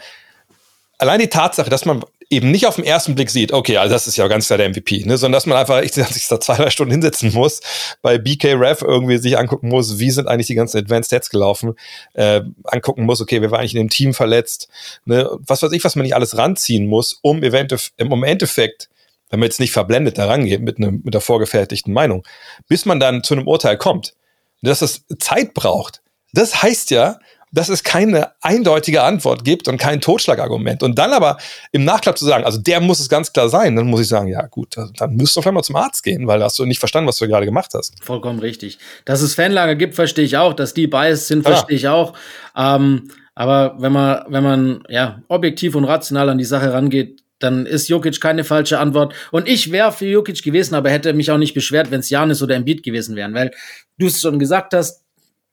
[0.98, 4.06] allein die Tatsache, dass man eben nicht auf den ersten Blick sieht, okay, also das
[4.06, 6.56] ist ja ganz klar der MVP, ne, sondern dass man einfach, ich, sich da zwei,
[6.56, 7.60] drei Stunden hinsetzen muss,
[8.02, 11.74] bei BK Ref irgendwie sich angucken muss, wie sind eigentlich die ganzen Advanced Stats gelaufen,
[12.14, 14.68] äh, angucken muss, okay, wer war eigentlich in dem Team verletzt,
[15.04, 18.88] ne, was weiß ich, was man nicht alles ranziehen muss, um, eventuell, im Endeffekt,
[19.30, 22.24] wenn man jetzt nicht verblendet da rangeht mit, ne, mit der vorgefertigten Meinung,
[22.68, 24.14] bis man dann zu einem Urteil kommt,
[24.62, 26.00] dass das Zeit braucht.
[26.32, 27.18] Das heißt ja,
[27.54, 30.82] dass es keine eindeutige Antwort gibt und kein Totschlagargument.
[30.82, 31.38] Und dann aber
[31.70, 34.26] im Nachklapp zu sagen, also der muss es ganz klar sein, dann muss ich sagen,
[34.26, 37.08] ja gut, dann müsst du vielleicht mal zum Arzt gehen, weil hast du nicht verstanden,
[37.08, 37.94] was du gerade gemacht hast.
[38.02, 38.78] Vollkommen richtig.
[39.04, 40.52] Dass es Fanlager gibt, verstehe ich auch.
[40.52, 42.14] Dass die biased sind, verstehe ich auch.
[42.56, 47.66] Ähm, aber wenn man, wenn man ja objektiv und rational an die Sache rangeht, dann
[47.66, 49.14] ist Jokic keine falsche Antwort.
[49.30, 52.42] Und ich wäre für Jokic gewesen, aber hätte mich auch nicht beschwert, wenn es Janis
[52.42, 53.52] oder Embiid gewesen wären, weil
[53.98, 55.03] du es schon gesagt hast,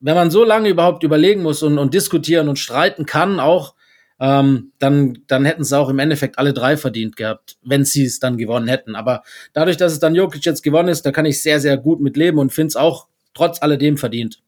[0.01, 3.75] wenn man so lange überhaupt überlegen muss und, und diskutieren und streiten kann, auch,
[4.19, 8.19] ähm, dann, dann hätten sie auch im Endeffekt alle drei verdient gehabt, wenn sie es
[8.19, 8.95] dann gewonnen hätten.
[8.95, 12.01] Aber dadurch, dass es dann Jokic jetzt gewonnen ist, da kann ich sehr, sehr gut
[12.01, 14.41] mit leben und finde es auch trotz alledem verdient.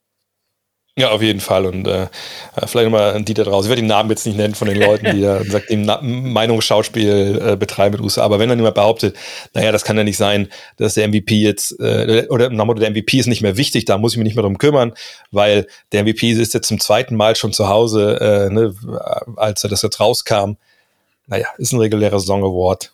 [0.96, 1.66] Ja, auf jeden Fall.
[1.66, 2.08] Und äh,
[2.68, 3.66] vielleicht nochmal ein Dieter draus.
[3.66, 7.42] Ich werde den Namen jetzt nicht nennen von den Leuten, die da sagt, den Meinungsschauspiel
[7.44, 8.22] äh, betreiben mit USA.
[8.22, 9.16] Aber wenn dann jemand behauptet,
[9.56, 13.26] naja, das kann ja nicht sein, dass der MVP jetzt, äh, oder der MVP ist
[13.26, 14.94] nicht mehr wichtig, da muss ich mich nicht mehr drum kümmern,
[15.32, 18.76] weil der MVP ist jetzt zum zweiten Mal schon zu Hause, äh, ne,
[19.36, 20.58] als er das jetzt rauskam.
[21.26, 22.94] Naja, ist ein regulärer Song Award.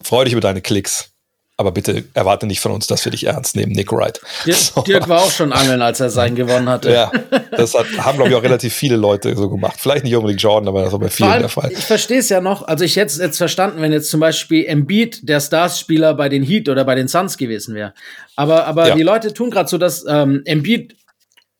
[0.00, 1.15] Freu dich über deine Klicks.
[1.58, 4.20] Aber bitte erwarte nicht von uns, dass wir dich ernst nehmen, Nick Wright.
[4.44, 4.82] Dirk, so.
[4.82, 6.92] Dirk war auch schon angeln, als er seinen gewonnen hatte.
[6.92, 7.10] Ja,
[7.50, 9.76] das hat, haben, glaube ich, auch relativ viele Leute so gemacht.
[9.78, 11.72] Vielleicht nicht unbedingt Jordan, aber das war bei vielen allem, der Fall.
[11.72, 12.68] Ich verstehe es ja noch.
[12.68, 16.42] Also ich hätte es jetzt verstanden, wenn jetzt zum Beispiel Embiid der Stars-Spieler bei den
[16.42, 17.94] Heat oder bei den Suns gewesen wäre.
[18.36, 18.94] Aber, aber ja.
[18.94, 20.94] die Leute tun gerade so, dass ähm, Embiid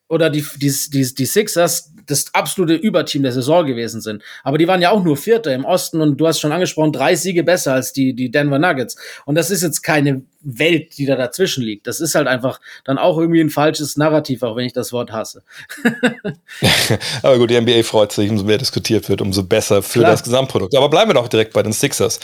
[0.09, 4.23] oder die, die, die, die Sixers das absolute Überteam der Saison gewesen sind.
[4.45, 7.17] Aber die waren ja auch nur Vierter im Osten und du hast schon angesprochen, drei
[7.17, 8.97] Siege besser als die, die Denver Nuggets.
[9.25, 11.87] Und das ist jetzt keine Welt, die da dazwischen liegt.
[11.87, 15.13] Das ist halt einfach dann auch irgendwie ein falsches Narrativ, auch wenn ich das Wort
[15.13, 15.43] hasse.
[17.23, 20.13] Aber gut, die NBA freut sich, umso mehr diskutiert wird, umso besser für Klar.
[20.13, 20.77] das Gesamtprodukt.
[20.77, 22.21] Aber bleiben wir doch direkt bei den Sixers.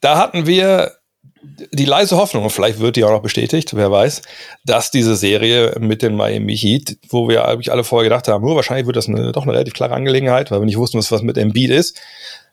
[0.00, 0.95] Da hatten wir
[1.72, 4.22] die leise Hoffnung, und vielleicht wird die auch noch bestätigt, wer weiß,
[4.64, 8.56] dass diese Serie mit den Miami Heat, wo wir eigentlich alle vorher gedacht haben, nur
[8.56, 11.22] wahrscheinlich wird das eine, doch eine relativ klare Angelegenheit, weil wir nicht wussten, was, was
[11.22, 12.00] mit Embiid ist.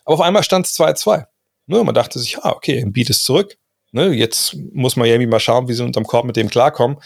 [0.05, 1.25] Aber auf einmal stand es 2-2.
[1.67, 3.57] Ne, man dachte sich, ja, okay, Embiid ist zurück.
[3.91, 6.97] Ne, jetzt muss Miami mal schauen, wie sie unterm Korb mit dem klarkommen.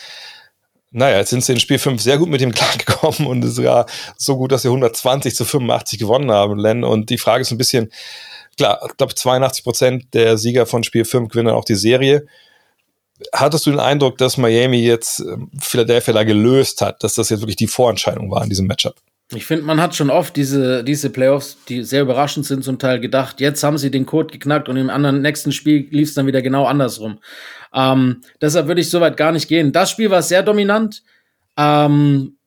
[0.91, 3.85] naja, jetzt sind sie in Spiel 5 sehr gut mit ihm klargekommen und sogar
[4.17, 6.83] so gut, dass sie 120 zu 85 gewonnen haben, Len.
[6.83, 7.91] Und die Frage ist ein bisschen,
[8.57, 12.25] klar, ich glaube 82 Prozent der Sieger von Spiel 5 gewinnen auch die Serie.
[13.33, 17.41] Hattest du den Eindruck, dass Miami jetzt ähm, Philadelphia da gelöst hat, dass das jetzt
[17.41, 18.95] wirklich die Vorentscheidung war in diesem Matchup?
[19.33, 22.99] Ich finde, man hat schon oft diese, diese Playoffs, die sehr überraschend sind, zum Teil
[22.99, 26.27] gedacht, jetzt haben sie den Code geknackt und im anderen nächsten Spiel lief es dann
[26.27, 27.19] wieder genau andersrum.
[27.73, 29.73] Ähm, deshalb würde ich soweit gar nicht gehen.
[29.73, 31.03] Das Spiel war sehr dominant.
[31.57, 32.37] Ähm,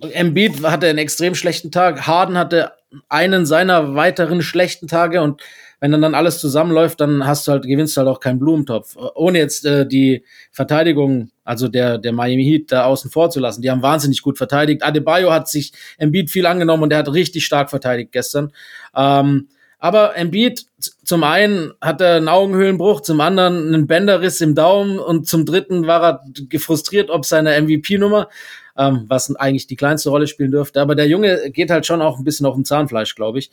[0.00, 2.06] Embiid hatte einen extrem schlechten Tag.
[2.06, 2.72] Harden hatte
[3.08, 5.42] einen seiner weiteren schlechten Tage und
[5.80, 8.96] wenn dann, alles zusammenläuft, dann hast du halt, gewinnst du halt auch keinen Blumentopf.
[9.14, 13.60] Ohne jetzt äh, die Verteidigung, also der, der Miami Heat da außen vor zu lassen.
[13.60, 14.82] Die haben wahnsinnig gut verteidigt.
[14.82, 18.52] Adebayo hat sich Embiid viel angenommen und der hat richtig stark verteidigt gestern.
[18.96, 20.64] Ähm, aber Embiid,
[21.04, 25.86] zum einen hat er einen Augenhöhlenbruch, zum anderen einen Bänderriss im Daumen und zum dritten
[25.86, 28.28] war er gefrustriert ob seine MVP-Nummer,
[28.78, 30.80] ähm, was eigentlich die kleinste Rolle spielen dürfte.
[30.80, 33.50] Aber der Junge geht halt schon auch ein bisschen auf dem Zahnfleisch, glaube ich.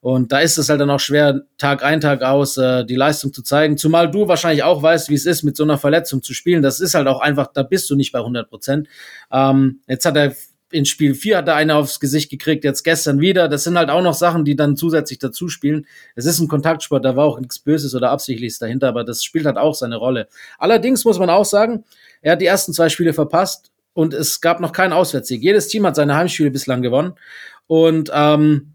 [0.00, 3.32] Und da ist es halt dann auch schwer, Tag ein, Tag aus äh, die Leistung
[3.32, 3.76] zu zeigen.
[3.76, 6.62] Zumal du wahrscheinlich auch weißt, wie es ist, mit so einer Verletzung zu spielen.
[6.62, 8.88] Das ist halt auch einfach, da bist du nicht bei 100 Prozent.
[9.32, 10.34] Ähm, jetzt hat er
[10.70, 13.48] in Spiel 4 hat er eine aufs Gesicht gekriegt, jetzt gestern wieder.
[13.48, 15.86] Das sind halt auch noch Sachen, die dann zusätzlich dazu spielen.
[16.16, 19.46] Es ist ein Kontaktsport, da war auch nichts Böses oder Absichtliches dahinter, aber das spielt
[19.46, 20.28] halt auch seine Rolle.
[20.58, 21.84] Allerdings muss man auch sagen,
[22.20, 25.42] er hat die ersten zwei Spiele verpasst und es gab noch keinen Auswärtssieg.
[25.42, 27.14] Jedes Team hat seine Heimspiele bislang gewonnen.
[27.66, 28.74] Und ähm,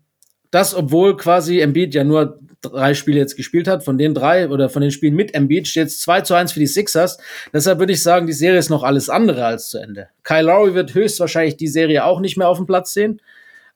[0.50, 3.84] das, obwohl quasi Embiid ja nur drei Spiele jetzt gespielt hat.
[3.84, 6.60] Von den drei oder von den Spielen mit Embiid steht es 2 zu 1 für
[6.60, 7.20] die Sixers.
[7.54, 10.10] Deshalb würde ich sagen, die Serie ist noch alles andere als zu Ende.
[10.24, 13.22] Kyle Lowry wird höchstwahrscheinlich die Serie auch nicht mehr auf dem Platz sehen.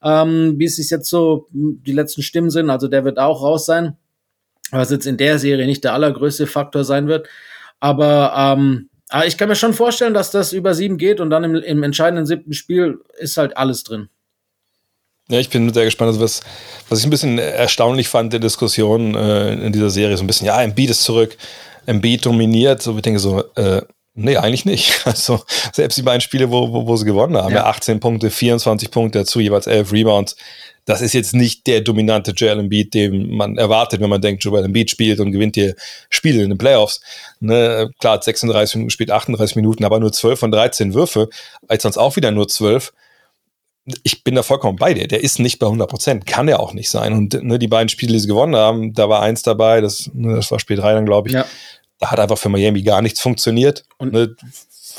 [0.04, 2.72] Ähm, wie es sich jetzt so die letzten Stimmen sind.
[2.72, 3.98] Also der wird auch raus sein.
[4.72, 7.28] Was jetzt in der Serie nicht der allergrößte Faktor sein wird.
[7.80, 8.90] Aber ähm,
[9.24, 12.26] ich kann mir schon vorstellen, dass das über sieben geht und dann im, im entscheidenden
[12.26, 14.10] siebten Spiel ist halt alles drin.
[15.30, 16.10] Ja, ich bin sehr gespannt.
[16.10, 16.42] Also was,
[16.90, 20.48] was ich ein bisschen erstaunlich fand der Diskussion äh, in dieser Serie, so ein bisschen,
[20.48, 21.36] ja, Embiid ist zurück,
[21.86, 22.82] Embiid dominiert.
[22.82, 23.82] So, ich denke so, äh,
[24.14, 25.02] nee, eigentlich nicht.
[25.06, 27.62] Also selbst die beiden Spiele, wo, wo, wo sie gewonnen haben, ja.
[27.62, 30.36] ja 18 Punkte, 24 Punkte dazu, jeweils 11 Rebounds.
[30.86, 34.66] Das ist jetzt nicht der dominante Joel Embiid, den man erwartet, wenn man denkt, Joel
[34.66, 35.76] Embiid spielt und gewinnt hier
[36.10, 37.02] Spiele in den Playoffs.
[37.40, 41.30] Ne, klar, hat 36 Minuten gespielt, 38 Minuten, aber nur 12 von 13 Würfe,
[41.68, 42.94] als sonst auch wieder nur 12
[44.04, 45.08] ich bin da vollkommen bei dir.
[45.08, 46.26] Der ist nicht bei 100 Prozent.
[46.26, 47.14] Kann er auch nicht sein.
[47.14, 50.36] Und ne, die beiden Spiele, die sie gewonnen haben, da war eins dabei, das, ne,
[50.36, 51.36] das war Spiel 3 dann, glaube ich.
[51.36, 51.46] Ja.
[52.00, 53.86] Da hat einfach für Miami gar nichts funktioniert.
[53.98, 54.36] Und ne,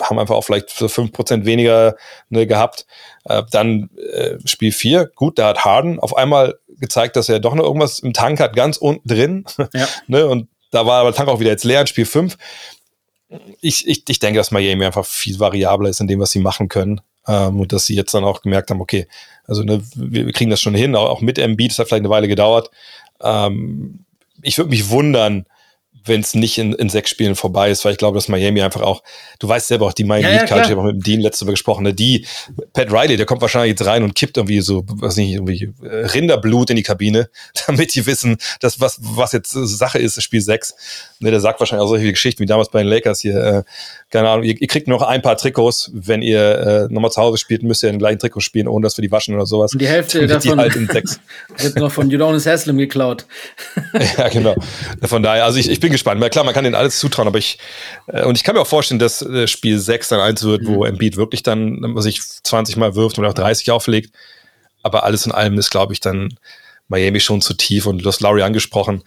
[0.02, 1.96] haben einfach auch vielleicht für 5 Prozent weniger
[2.28, 2.86] ne, gehabt.
[3.24, 7.54] Äh, dann äh, Spiel 4, gut, da hat Harden auf einmal gezeigt, dass er doch
[7.54, 9.44] noch irgendwas im Tank hat, ganz unten drin.
[9.72, 9.88] Ja.
[10.06, 12.36] ne, und da war aber der Tank auch wieder jetzt leer in Spiel 5.
[13.60, 16.68] Ich, ich, ich denke, dass Miami einfach viel variabler ist in dem, was sie machen
[16.68, 17.00] können.
[17.26, 19.08] Ähm, und dass sie jetzt dann auch gemerkt haben, okay,
[19.46, 22.02] also ne, wir, wir kriegen das schon hin, auch, auch mit Embiid, das hat vielleicht
[22.02, 22.70] eine Weile gedauert.
[23.20, 24.04] Ähm,
[24.42, 25.46] ich würde mich wundern,
[26.06, 28.82] wenn es nicht in, in sechs Spielen vorbei ist, weil ich glaube, dass Miami einfach
[28.82, 29.02] auch,
[29.38, 31.20] du weißt selber auch, die Miami ja, ja, Culture, ich habe auch mit dem Dean
[31.20, 32.26] letztes Mal gesprochen, ne, die,
[32.72, 36.06] Pat Riley, der kommt wahrscheinlich jetzt rein und kippt irgendwie so, was nicht, irgendwie äh,
[36.06, 37.28] Rinderblut in die Kabine,
[37.66, 40.74] damit die wissen, dass was, was jetzt Sache ist, Spiel 6.
[41.20, 43.62] Ne, der sagt wahrscheinlich auch solche Geschichten wie damals bei den Lakers hier, äh,
[44.10, 47.38] keine Ahnung, ihr, ihr, kriegt noch ein paar Trikots, wenn ihr äh, nochmal zu Hause
[47.38, 49.72] spielt, müsst ihr den gleichen Trikot spielen, ohne dass wir die waschen oder sowas.
[49.72, 51.20] Und die Hälfte davon die halt in sechs.
[51.58, 53.26] wird noch von Udonis Haslam geklaut.
[54.18, 54.54] ja, genau.
[55.02, 56.30] Von daher, also ich, ich bin gespannt.
[56.30, 57.58] Klar, man kann denen alles zutrauen, aber ich,
[58.06, 60.66] äh, und ich kann mir auch vorstellen, dass äh, Spiel 6 dann eins wird, mhm.
[60.68, 64.14] wo Embiid wirklich dann sich 20 Mal wirft und auch 30 auflegt.
[64.82, 66.38] Aber alles in allem ist, glaube ich, dann
[66.88, 69.02] Miami schon zu tief und du hast Lowry angesprochen.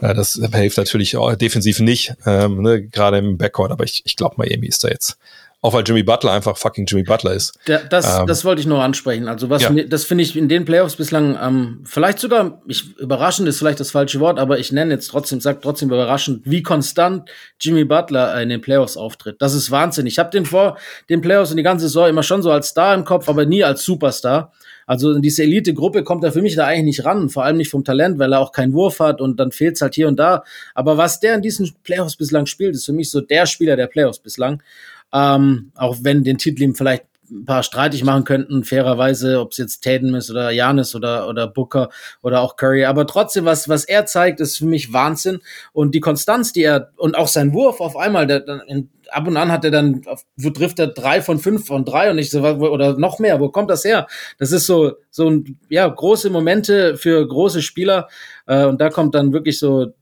[0.00, 4.16] Äh, das hilft natürlich auch defensiv nicht, ähm, ne, gerade im Backcourt, aber ich, ich
[4.16, 5.18] glaube, Miami ist da jetzt.
[5.64, 7.58] Auch weil Jimmy Butler einfach fucking Jimmy Butler ist.
[7.66, 9.28] Der, das, ähm, das wollte ich nur ansprechen.
[9.28, 9.70] Also was ja.
[9.70, 13.80] mir, das finde ich in den Playoffs bislang ähm, vielleicht sogar, ich, überraschend ist vielleicht
[13.80, 18.42] das falsche Wort, aber ich nenne jetzt trotzdem, sag trotzdem überraschend, wie konstant Jimmy Butler
[18.42, 19.40] in den Playoffs auftritt.
[19.40, 20.04] Das ist Wahnsinn.
[20.04, 20.76] Ich habe den vor
[21.08, 23.64] den Playoffs und die ganze Saison immer schon so als Star im Kopf, aber nie
[23.64, 24.52] als Superstar.
[24.86, 27.70] Also in diese Elite-Gruppe kommt er für mich da eigentlich nicht ran, vor allem nicht
[27.70, 30.18] vom Talent, weil er auch keinen Wurf hat und dann fehlt es halt hier und
[30.18, 30.44] da.
[30.74, 33.86] Aber was der in diesen Playoffs bislang spielt, ist für mich so der Spieler der
[33.86, 34.62] Playoffs bislang.
[35.14, 39.58] Ähm, auch wenn den Titel ihm vielleicht ein paar streitig machen könnten, fairerweise, ob es
[39.58, 41.88] jetzt Tatum ist oder Janis oder, oder Booker
[42.22, 42.84] oder auch Curry.
[42.84, 45.40] Aber trotzdem, was, was er zeigt, ist für mich Wahnsinn.
[45.72, 49.36] Und die Konstanz, die er, und auch sein Wurf auf einmal, der, in, ab und
[49.36, 50.02] an hat er dann,
[50.36, 53.48] wo trifft er drei von fünf von drei und ich so, oder noch mehr, wo
[53.48, 54.06] kommt das her?
[54.38, 58.08] Das ist so, so ein, ja, große Momente für große Spieler.
[58.46, 59.94] Äh, und da kommt dann wirklich so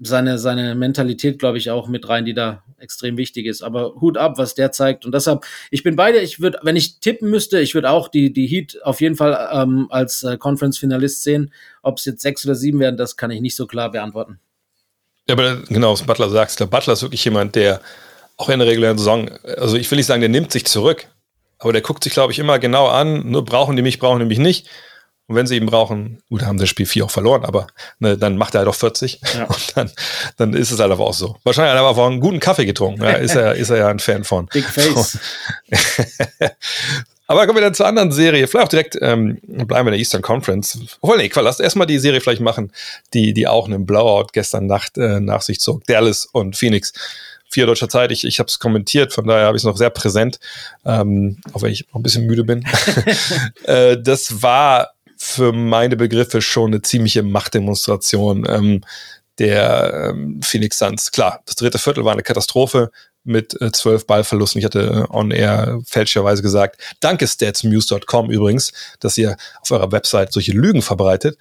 [0.00, 3.62] seine, seine Mentalität, glaube ich, auch mit rein, die da extrem wichtig ist.
[3.62, 5.04] Aber Hut ab, was der zeigt.
[5.04, 8.32] Und deshalb, ich bin beide, ich würde, wenn ich tippen müsste, ich würde auch die,
[8.32, 11.52] die Heat auf jeden Fall ähm, als äh, Conference-Finalist sehen.
[11.82, 14.40] Ob es jetzt sechs oder sieben werden, das kann ich nicht so klar beantworten.
[15.28, 17.80] Ja, aber genau, was Butler sagst, der Butler ist wirklich jemand, der
[18.36, 21.06] auch in der regulären Saison, also ich will nicht sagen, der nimmt sich zurück,
[21.58, 24.24] aber der guckt sich, glaube ich, immer genau an, nur brauchen die mich, brauchen die
[24.24, 24.66] mich nicht.
[25.30, 27.68] Und wenn sie ihn brauchen, gut, haben sie das Spiel 4 auch verloren, aber
[28.00, 29.44] ne, dann macht er halt auch 40 ja.
[29.48, 29.88] und dann,
[30.38, 31.36] dann ist es halt einfach auch so.
[31.44, 33.04] Wahrscheinlich hat er aber auch einen guten Kaffee getrunken.
[33.04, 34.46] Ja, ist, er, ist er ja ein Fan von.
[34.46, 35.18] Big Face.
[37.28, 38.48] aber kommen wir dann zur anderen Serie.
[38.48, 40.76] Vielleicht auch direkt ähm, bleiben wir in der Eastern Conference.
[41.00, 42.72] Obwohl, nee, lass erstmal die Serie vielleicht machen,
[43.14, 45.84] die, die auch einen Blowout gestern Nacht äh, nach sich zog.
[45.84, 46.92] Dallas und Phoenix
[47.50, 48.10] vier deutscher Zeit.
[48.12, 50.38] Ich, ich habe es kommentiert, von daher habe ich es noch sehr präsent,
[50.84, 52.64] ähm, auch wenn ich noch ein bisschen müde bin.
[53.64, 54.90] äh, das war
[55.22, 58.80] für meine Begriffe schon eine ziemliche Machtdemonstration ähm,
[59.38, 61.12] der ähm, Phoenix Suns.
[61.12, 62.90] Klar, das dritte Viertel war eine Katastrophe
[63.22, 64.60] mit äh, zwölf Ballverlusten.
[64.60, 70.32] Ich hatte äh, on air fälschlicherweise gesagt, danke statsmuse.com übrigens, dass ihr auf eurer Website
[70.32, 71.36] solche Lügen verbreitet.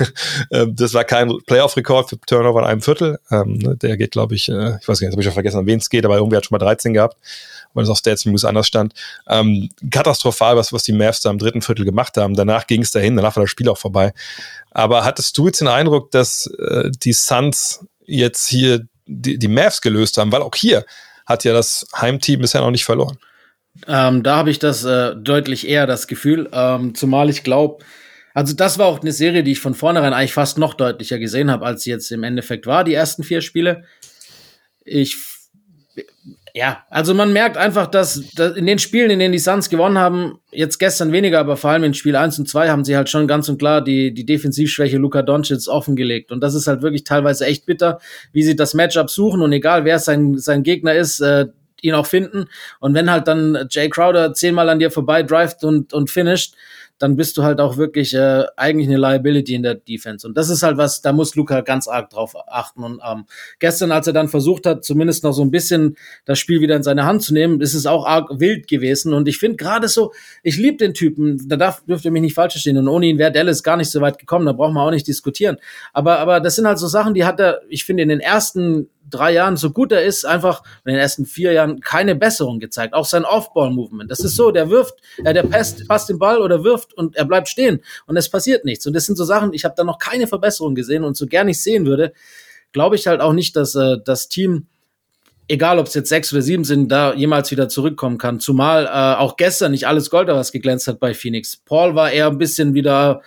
[0.50, 3.20] ähm, das war kein Playoff-Rekord für Turnover in einem Viertel.
[3.30, 5.66] Ähm, ne, der geht, glaube ich, äh, ich weiß nicht, habe ich schon vergessen, an
[5.66, 7.16] wen es geht, aber irgendwie hat schon mal 13 gehabt,
[7.74, 8.94] weil es auf Stats News anders stand.
[9.28, 12.34] Ähm, katastrophal, was, was die Mavs da im dritten Viertel gemacht haben.
[12.34, 14.12] Danach ging es dahin, danach war das Spiel auch vorbei.
[14.70, 19.80] Aber hattest du jetzt den Eindruck, dass äh, die Suns jetzt hier die, die Mavs
[19.80, 20.32] gelöst haben?
[20.32, 20.84] Weil auch hier
[21.26, 23.18] hat ja das Heimteam bisher noch nicht verloren.
[23.86, 27.84] Ähm, da habe ich das äh, deutlich eher das Gefühl, ähm, zumal ich glaube,
[28.34, 31.50] also das war auch eine Serie, die ich von vornherein eigentlich fast noch deutlicher gesehen
[31.50, 33.84] habe, als sie jetzt im Endeffekt war, die ersten vier Spiele.
[34.84, 35.16] Ich
[36.54, 39.98] ja, also man merkt einfach, dass, dass, in den Spielen, in denen die Suns gewonnen
[39.98, 43.08] haben, jetzt gestern weniger, aber vor allem in Spiel 1 und 2 haben sie halt
[43.08, 46.32] schon ganz und klar die, die Defensivschwäche Luka Doncic offengelegt.
[46.32, 48.00] Und das ist halt wirklich teilweise echt bitter,
[48.32, 51.46] wie sie das Matchup suchen und egal wer sein, sein Gegner ist, äh,
[51.82, 52.46] ihn auch finden.
[52.78, 56.54] Und wenn halt dann Jay Crowder zehnmal an dir vorbei drivet und, und finisht,
[57.00, 60.26] dann bist du halt auch wirklich äh, eigentlich eine Liability in der Defense.
[60.26, 62.84] Und das ist halt was, da muss Luca ganz arg drauf achten.
[62.84, 63.24] Und ähm,
[63.58, 66.82] gestern, als er dann versucht hat, zumindest noch so ein bisschen das Spiel wieder in
[66.82, 69.14] seine Hand zu nehmen, ist es auch arg wild gewesen.
[69.14, 72.34] Und ich finde gerade so, ich liebe den Typen, da darf, dürft ihr mich nicht
[72.34, 72.76] falsch verstehen.
[72.76, 75.08] Und ohne ihn wäre Dallas gar nicht so weit gekommen, da brauchen wir auch nicht
[75.08, 75.56] diskutieren.
[75.94, 78.90] Aber, aber das sind halt so Sachen, die hat er, ich finde, in den ersten
[79.08, 82.94] drei Jahren, so gut er ist, einfach in den ersten vier Jahren keine Besserung gezeigt.
[82.94, 84.10] Auch sein Off-Ball-Movement.
[84.10, 87.24] Das ist so, der wirft, äh, der passt, passt den Ball oder wirft und er
[87.24, 88.86] bleibt stehen und es passiert nichts.
[88.86, 91.48] Und das sind so Sachen, ich habe da noch keine Verbesserung gesehen und so gern
[91.48, 92.12] ich sehen würde,
[92.72, 94.66] glaube ich halt auch nicht, dass äh, das Team
[95.50, 98.38] egal ob es jetzt sechs oder sieben sind, da jemals wieder zurückkommen kann.
[98.38, 101.56] Zumal äh, auch gestern nicht alles Gold, was geglänzt hat bei Phoenix.
[101.56, 103.22] Paul war eher ein bisschen wieder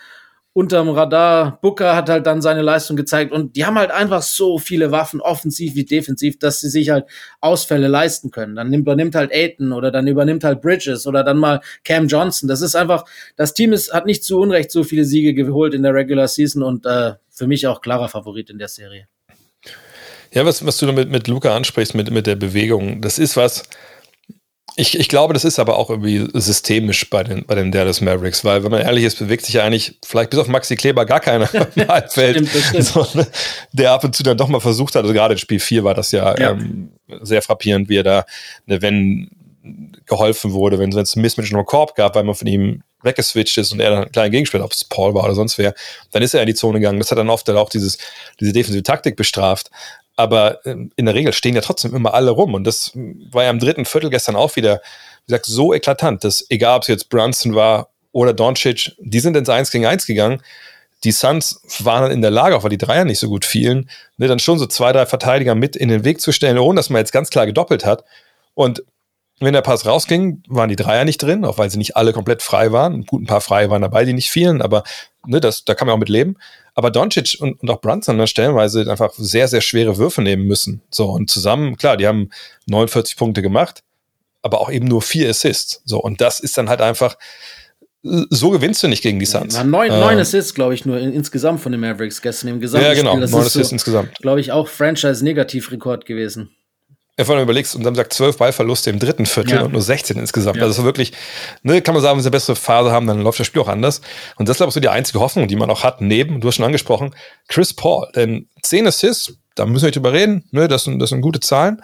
[0.54, 1.58] unterm Radar.
[1.60, 5.20] Booker hat halt dann seine Leistung gezeigt und die haben halt einfach so viele Waffen,
[5.20, 7.06] offensiv wie defensiv, dass sie sich halt
[7.40, 8.54] Ausfälle leisten können.
[8.54, 12.48] Dann übernimmt halt Aiton oder dann übernimmt halt Bridges oder dann mal Cam Johnson.
[12.48, 13.04] Das ist einfach,
[13.36, 16.62] das Team ist, hat nicht zu Unrecht so viele Siege geholt in der Regular Season
[16.62, 19.08] und äh, für mich auch klarer Favorit in der Serie.
[20.32, 23.64] Ja, was, was du damit mit Luca ansprichst, mit, mit der Bewegung, das ist was,
[24.76, 28.44] ich, ich glaube, das ist aber auch irgendwie systemisch bei den, bei den Dallas Mavericks,
[28.44, 31.20] weil, wenn man ehrlich ist, bewegt sich ja eigentlich vielleicht bis auf Maxi Kleber gar
[31.20, 32.48] keiner im Halbfeld,
[32.80, 33.26] so, ne,
[33.72, 35.02] der ab und zu dann doch mal versucht hat.
[35.02, 36.50] Also gerade in Spiel 4 war das ja, ja.
[36.50, 36.90] Ähm,
[37.22, 38.24] sehr frappierend, wie er da,
[38.66, 39.30] ne, wenn
[40.06, 43.72] geholfen wurde, wenn es ein Mismatch noch Korb gab, weil man von ihm weggeswitcht ist
[43.72, 45.74] und er dann einen kleinen Gegenspieler, ob es Paul war oder sonst wer,
[46.10, 46.98] dann ist er in die Zone gegangen.
[46.98, 47.98] Das hat dann oft dann auch dieses,
[48.40, 49.70] diese defensive Taktik bestraft.
[50.16, 52.54] Aber ähm, in der Regel stehen ja trotzdem immer alle rum.
[52.54, 54.80] Und das war ja im dritten Viertel gestern auch wieder,
[55.26, 59.36] wie gesagt, so eklatant, dass egal, ob es jetzt Brunson war oder Doncic, die sind
[59.36, 60.40] ins 1 gegen 1 gegangen.
[61.02, 63.90] Die Suns waren dann in der Lage, auch weil die Dreier nicht so gut fielen,
[64.16, 66.88] ne, dann schon so zwei, drei Verteidiger mit in den Weg zu stellen, ohne dass
[66.88, 68.04] man jetzt ganz klar gedoppelt hat.
[68.54, 68.84] Und
[69.40, 72.42] wenn der Pass rausging, waren die Dreier nicht drin, auch weil sie nicht alle komplett
[72.42, 73.04] frei waren.
[73.04, 74.84] Gut, ein paar Freie waren dabei, die nicht fielen, aber
[75.26, 76.36] ne, das, da kann man auch mit leben.
[76.74, 80.82] Aber Doncic und, und auch Brunson dann stellenweise einfach sehr, sehr schwere Würfe nehmen müssen.
[80.90, 82.30] So, und zusammen, klar, die haben
[82.66, 83.82] 49 Punkte gemacht,
[84.42, 85.82] aber auch eben nur vier Assists.
[85.84, 87.16] So, und das ist dann halt einfach,
[88.02, 89.54] so gewinnst du nicht gegen die Suns.
[89.54, 92.60] Ja, neun, äh, neun Assists, glaube ich, nur in, insgesamt von den Mavericks gestern im
[92.60, 92.96] Gesamtspiel.
[92.96, 94.14] Ja, genau, das neun Assists so, insgesamt.
[94.18, 96.50] Glaube ich, auch Franchise-Negativrekord gewesen.
[97.16, 99.62] Ja, vor allem überlegst und dann sagt zwölf Ballverluste im dritten Viertel ja.
[99.62, 100.56] und nur 16 insgesamt.
[100.56, 100.64] Ja.
[100.64, 101.12] Also wirklich,
[101.62, 103.68] ne, kann man sagen, wenn sie eine bessere Phase haben, dann läuft das Spiel auch
[103.68, 104.00] anders.
[104.36, 106.48] Und das ist, glaube ich, so die einzige Hoffnung, die man auch hat, neben, du
[106.48, 107.14] hast schon angesprochen,
[107.46, 108.08] Chris Paul.
[108.16, 111.38] Denn zehn Assists, da müssen wir nicht drüber reden, ne, das sind, das sind gute
[111.38, 111.80] Zahlen.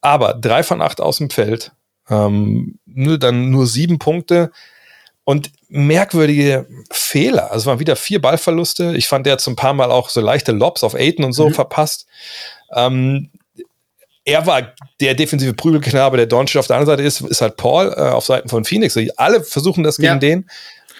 [0.00, 1.72] Aber drei von acht aus dem Feld,
[2.08, 4.52] ähm, ne, dann nur sieben Punkte.
[5.24, 7.50] und merkwürdige Fehler.
[7.50, 8.94] Also es waren wieder vier Ballverluste.
[8.96, 11.32] Ich fand, der hat so ein paar Mal auch so leichte Lobs auf Aiden und
[11.34, 11.54] so mhm.
[11.54, 12.06] verpasst.
[12.74, 13.30] Ähm,
[14.28, 17.94] er war der defensive Prügelknabe, der Doncic auf der anderen Seite ist, ist halt Paul
[17.96, 18.98] äh, auf Seiten von Phoenix.
[19.16, 20.18] Alle versuchen das gegen ja.
[20.18, 20.50] den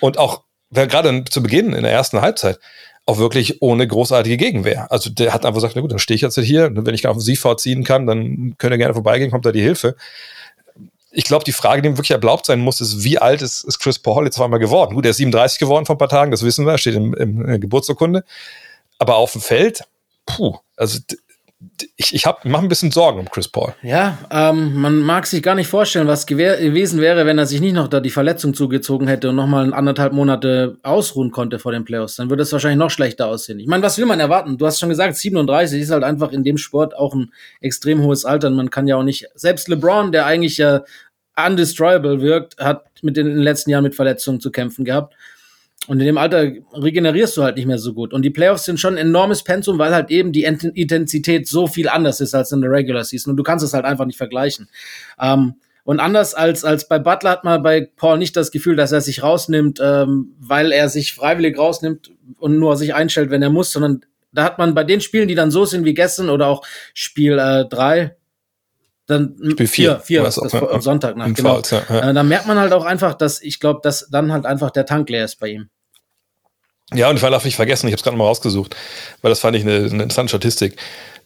[0.00, 2.58] und auch gerade zu Beginn in der ersten Halbzeit
[3.06, 4.90] auch wirklich ohne großartige Gegenwehr.
[4.92, 7.20] Also der hat einfach gesagt, na gut, dann stehe ich jetzt hier, wenn ich auf
[7.20, 9.96] Sie vorziehen kann, dann könnt ihr gerne vorbeigehen, kommt da die Hilfe
[11.10, 13.78] ich glaube, die Frage, die ihm wirklich erlaubt sein muss, ist, wie alt ist, ist
[13.78, 14.94] Chris Paul jetzt zweimal geworden?
[14.94, 17.40] Gut, er ist 37 geworden vor ein paar Tagen, das wissen wir, steht im, im,
[17.40, 18.24] in der Geburtsurkunde.
[18.98, 19.84] Aber auf dem Feld,
[20.26, 20.98] puh, also
[21.96, 23.74] ich, ich mache ein bisschen Sorgen um Chris Paul.
[23.82, 27.72] Ja, ähm, man mag sich gar nicht vorstellen, was gewesen wäre, wenn er sich nicht
[27.72, 32.14] noch da die Verletzung zugezogen hätte und nochmal anderthalb Monate ausruhen konnte vor den Playoffs.
[32.14, 33.58] Dann würde es wahrscheinlich noch schlechter aussehen.
[33.58, 34.56] Ich meine, was will man erwarten?
[34.56, 38.24] Du hast schon gesagt, 37 ist halt einfach in dem Sport auch ein extrem hohes
[38.24, 38.48] Alter.
[38.48, 40.84] Und man kann ja auch nicht, selbst LeBron, der eigentlich ja
[41.36, 45.14] undestroyable wirkt, hat mit den letzten Jahren mit Verletzungen zu kämpfen gehabt.
[45.88, 48.12] Und in dem Alter regenerierst du halt nicht mehr so gut.
[48.12, 51.88] Und die Playoffs sind schon ein enormes Pensum, weil halt eben die Intensität so viel
[51.88, 53.30] anders ist als in der Regular Season.
[53.30, 54.68] Und du kannst es halt einfach nicht vergleichen.
[55.18, 58.92] Ähm, und anders als, als bei Butler hat man bei Paul nicht das Gefühl, dass
[58.92, 63.48] er sich rausnimmt, ähm, weil er sich freiwillig rausnimmt und nur sich einstellt, wenn er
[63.48, 66.48] muss, sondern da hat man bei den Spielen, die dann so sind wie gestern oder
[66.48, 68.14] auch Spiel äh, drei,
[69.06, 71.54] dann Spiel vier, vier, das auch, am Sonntag nach, genau.
[71.54, 72.10] Fouls, ja, ja.
[72.10, 74.84] Äh, dann merkt man halt auch einfach, dass ich glaube, dass dann halt einfach der
[74.84, 75.70] Tank leer ist bei ihm.
[76.94, 78.74] Ja, und ich darf nicht vergessen, ich habe es gerade mal rausgesucht,
[79.20, 80.76] weil das fand ich eine, eine, interessante Statistik.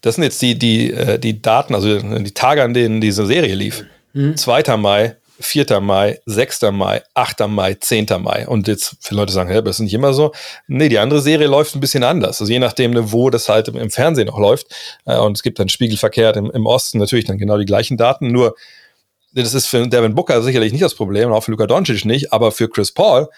[0.01, 3.55] Das sind jetzt die, die, äh, die Daten, also die Tage, an denen diese Serie
[3.55, 3.85] lief.
[4.13, 4.37] Mhm.
[4.37, 4.77] 2.
[4.77, 5.81] Mai, 4.
[5.81, 6.63] Mai, 6.
[6.73, 7.47] Mai, 8.
[7.49, 8.07] Mai, 10.
[8.19, 8.47] Mai.
[8.47, 10.33] Und jetzt viele Leute sagen, ja, das ist nicht immer so.
[10.67, 12.41] Nee, die andere Serie läuft ein bisschen anders.
[12.41, 14.67] Also je nachdem, ne, wo das halt im, Fernsehen auch läuft.
[15.05, 18.33] Äh, und es gibt dann spiegelverkehrt im, im Osten natürlich dann genau die gleichen Daten.
[18.33, 18.57] Nur,
[19.33, 22.33] das ist für Devin Booker sicherlich nicht das Problem, und auch für Luka Doncic nicht,
[22.33, 23.29] aber für Chris Paul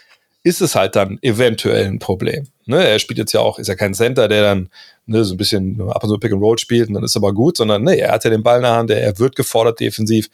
[0.45, 2.47] ist es halt dann eventuell ein Problem.
[2.67, 4.69] Ne, er spielt jetzt ja auch, ist ja kein Center, der dann
[5.07, 7.33] ne, so ein bisschen ab und zu Pick and Roll spielt und dann ist aber
[7.33, 10.29] gut, sondern ne, er hat ja den Ball in der Hand, er wird gefordert defensiv,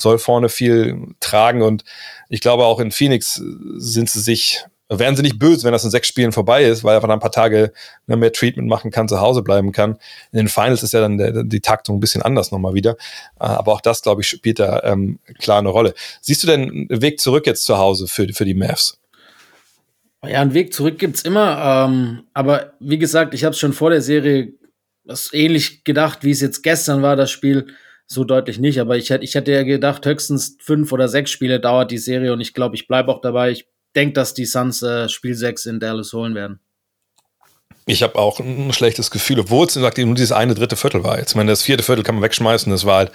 [0.00, 1.84] soll vorne viel tragen und
[2.28, 3.42] ich glaube auch in Phoenix
[3.76, 6.96] sind sie sich, wären sie nicht böse, wenn das in sechs Spielen vorbei ist, weil
[6.96, 7.72] er dann ein paar Tage
[8.06, 9.98] ne, mehr Treatment machen kann, zu Hause bleiben kann.
[10.30, 12.96] In den Finals ist ja dann der, die Taktung ein bisschen anders nochmal wieder.
[13.36, 15.94] Aber auch das, glaube ich, spielt da ähm, klar eine Rolle.
[16.20, 18.98] Siehst du denn einen Weg zurück jetzt zu Hause für, für die Mavs?
[20.26, 21.86] Ja, einen Weg zurück gibt's immer.
[21.88, 24.52] Ähm, aber wie gesagt, ich habe es schon vor der Serie
[25.08, 27.66] was ähnlich gedacht, wie es jetzt gestern war, das Spiel.
[28.06, 28.78] So deutlich nicht.
[28.80, 32.40] Aber ich ich hätte ja gedacht, höchstens fünf oder sechs Spiele dauert die Serie und
[32.40, 33.50] ich glaube, ich bleibe auch dabei.
[33.50, 36.60] Ich denke, dass die Suns äh, Spiel 6 in Dallas holen werden.
[37.84, 41.18] Ich habe auch ein schlechtes Gefühl, obwohl es nur dieses eine dritte Viertel war.
[41.18, 42.70] Jetzt, ich meine, das vierte Viertel kann man wegschmeißen.
[42.70, 43.12] Das war halt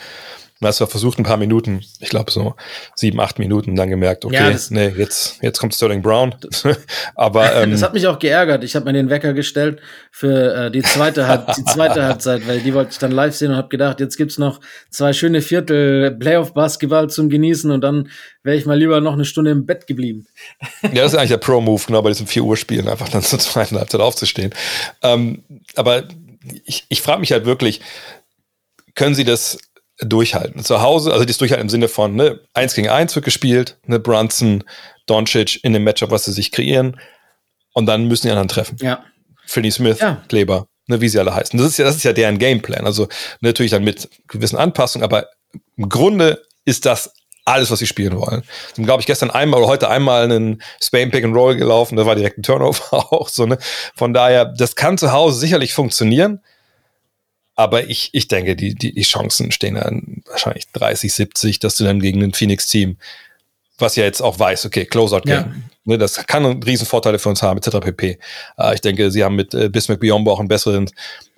[0.59, 2.55] dann hast du versucht, ein paar Minuten, ich glaube so
[2.95, 6.35] sieben, acht Minuten, dann gemerkt, okay, ja, nee, jetzt, jetzt kommt Sterling Brown.
[7.15, 8.63] Aber ähm, das hat mich auch geärgert.
[8.63, 9.81] Ich habe mir den Wecker gestellt
[10.11, 13.57] für äh, die zweite die zweite Halbzeit, weil die wollte ich dann live sehen und
[13.57, 18.09] habe gedacht, jetzt gibt's noch zwei schöne Viertel Playoff-Basketball zum Genießen und dann
[18.43, 20.27] wäre ich mal lieber noch eine Stunde im Bett geblieben.
[20.81, 23.39] Ja, das ist eigentlich der Pro-Move, genau bei diesem 4 Uhr Spielen, einfach dann zur
[23.39, 24.53] zweiten Halbzeit aufzustehen.
[25.01, 25.43] Ähm,
[25.75, 26.03] aber
[26.65, 27.81] ich, ich frage mich halt wirklich,
[28.95, 29.57] können Sie das
[30.05, 30.63] durchhalten.
[30.63, 33.99] Zu Hause, also das Durchhalten im Sinne von, ne, eins gegen eins wird gespielt, ne,
[33.99, 34.63] Brunson,
[35.05, 36.99] Doncic in dem Matchup, was sie sich kreieren,
[37.73, 38.77] und dann müssen die anderen treffen.
[38.81, 39.03] Ja.
[39.45, 40.23] Finney Smith, ja.
[40.29, 41.57] Kleber, ne, wie sie alle heißen.
[41.57, 42.85] Das ist ja, das ist ja deren Gameplan.
[42.85, 43.07] Also
[43.41, 45.27] natürlich dann mit gewissen Anpassungen, aber
[45.75, 47.13] im Grunde ist das
[47.45, 48.43] alles, was sie spielen wollen.
[48.75, 52.05] Dann glaube ich gestern einmal oder heute einmal einen Spain Pick and Roll gelaufen, da
[52.05, 53.57] war direkt ein Turnover auch so, ne.
[53.95, 56.39] Von daher, das kann zu Hause sicherlich funktionieren.
[57.55, 61.83] Aber ich, ich denke, die, die, die Chancen stehen dann wahrscheinlich 30, 70, dass du
[61.83, 62.97] dann gegen ein Phoenix-Team,
[63.77, 65.53] was ja jetzt auch weiß, okay, Closeout-Game, ja.
[65.83, 67.79] ne, das kann Riesenvorteile für uns haben, etc.
[67.79, 68.19] pp.
[68.57, 70.89] Äh, ich denke, sie haben mit äh, Bismarck Biombo auch einen besseren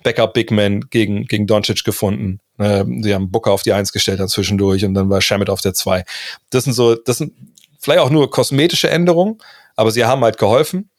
[0.02, 2.40] Backup-Big-Man gegen, gegen Doncic gefunden.
[2.58, 5.60] Äh, sie haben Booker auf die Eins gestellt dann zwischendurch und dann war Shamit auf
[5.60, 6.04] der Zwei.
[6.50, 7.34] Das sind so, das sind
[7.78, 9.38] vielleicht auch nur kosmetische Änderungen,
[9.74, 10.90] aber sie haben halt geholfen.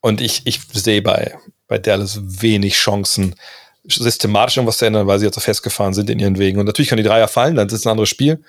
[0.00, 3.34] Und ich, ich sehe bei, bei Dallas wenig Chancen,
[3.86, 6.58] systematisch irgendwas zu ändern, weil sie jetzt so festgefahren sind in ihren Wegen.
[6.58, 8.42] Und natürlich können die Dreier fallen, dann ist es ein anderes Spiel.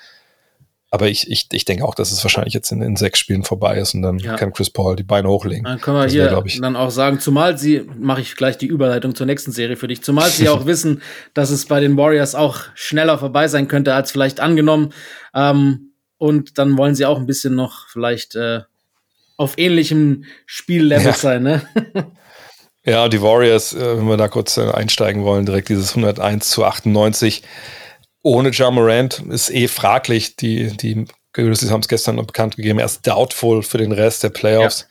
[0.91, 3.79] Aber ich, ich, ich denke auch, dass es wahrscheinlich jetzt in, in sechs Spielen vorbei
[3.79, 4.35] ist und dann ja.
[4.35, 5.65] kann Chris Paul die Beine hochlegen.
[5.65, 8.67] Dann können wir das hier wär, dann auch sagen, zumal sie, mache ich gleich die
[8.67, 11.01] Überleitung zur nächsten Serie für dich, zumal sie auch wissen,
[11.33, 14.93] dass es bei den Warriors auch schneller vorbei sein könnte als vielleicht angenommen.
[15.33, 18.61] Ähm, und dann wollen sie auch ein bisschen noch vielleicht äh,
[19.35, 21.13] auf ähnlichem Spiellevel ja.
[21.13, 21.61] sein, ne?
[22.85, 26.63] Ja, die Warriors, äh, wenn wir da kurz äh, einsteigen wollen, direkt dieses 101 zu
[26.63, 27.43] 98
[28.21, 30.35] ohne John Morant ist eh fraglich.
[30.35, 34.23] Die, die Grizzlies haben es gestern noch bekannt gegeben, er ist doubtful für den Rest
[34.23, 34.87] der Playoffs.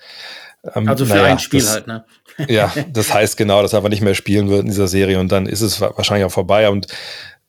[0.65, 0.77] Ja.
[0.77, 2.05] Ähm, also für naja, ein Spiel das, halt, ne?
[2.49, 5.33] ja, das heißt genau, dass er einfach nicht mehr spielen wird in dieser Serie und
[5.33, 6.69] dann ist es wahrscheinlich auch vorbei.
[6.69, 6.87] Und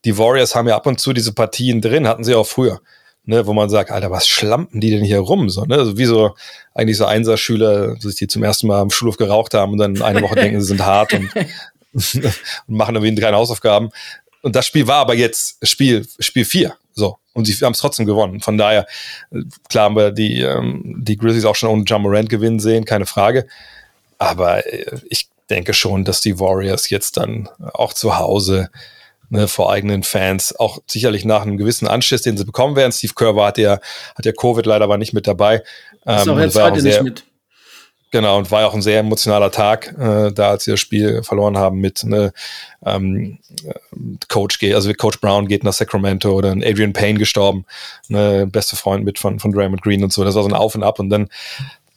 [0.06, 2.82] die Warriors haben ja ab und zu diese Partien drin, hatten sie auch früher.
[3.28, 5.49] Ne, wo man sagt, Alter, was schlampen die denn hier rum?
[5.49, 5.78] So, ne?
[5.78, 6.36] also wie so
[6.76, 10.36] eigentlich so Einserschüler, die zum ersten Mal am Schulhof geraucht haben und dann eine Woche
[10.36, 11.32] denken, sie sind hart und,
[11.93, 12.34] und
[12.67, 13.89] machen irgendwie keine Hausaufgaben.
[14.43, 16.76] Und das Spiel war aber jetzt Spiel, Spiel 4.
[16.93, 17.17] So.
[17.34, 18.41] Und sie haben es trotzdem gewonnen.
[18.41, 18.86] Von daher,
[19.69, 23.07] klar haben wir die, ähm, die Grizzlies auch schon ohne John Morant gewinnen sehen, keine
[23.07, 23.47] Frage.
[24.19, 28.69] Aber äh, ich denke schon, dass die Warriors jetzt dann auch zu Hause
[29.30, 32.91] ne, vor eigenen Fans, auch sicherlich nach einem gewissen Anschiss, den sie bekommen werden.
[32.91, 33.80] Steve Kerr war, hat ja,
[34.15, 35.57] hat ja Covid leider war nicht mit dabei.
[35.57, 37.23] Ist ähm, auch jetzt heute nicht mit.
[38.15, 41.21] Genau, und war ja auch ein sehr emotionaler Tag, äh, da als sie das Spiel
[41.21, 42.32] verloren haben mit ne,
[42.86, 43.39] ähm,
[44.30, 47.65] Coach geht, also Coach Brown geht nach Sacramento oder ein Adrian Payne gestorben,
[48.07, 50.23] ne, beste Freund mit von, von Draymond Green und so.
[50.23, 51.28] Das war so ein Auf und Ab und dann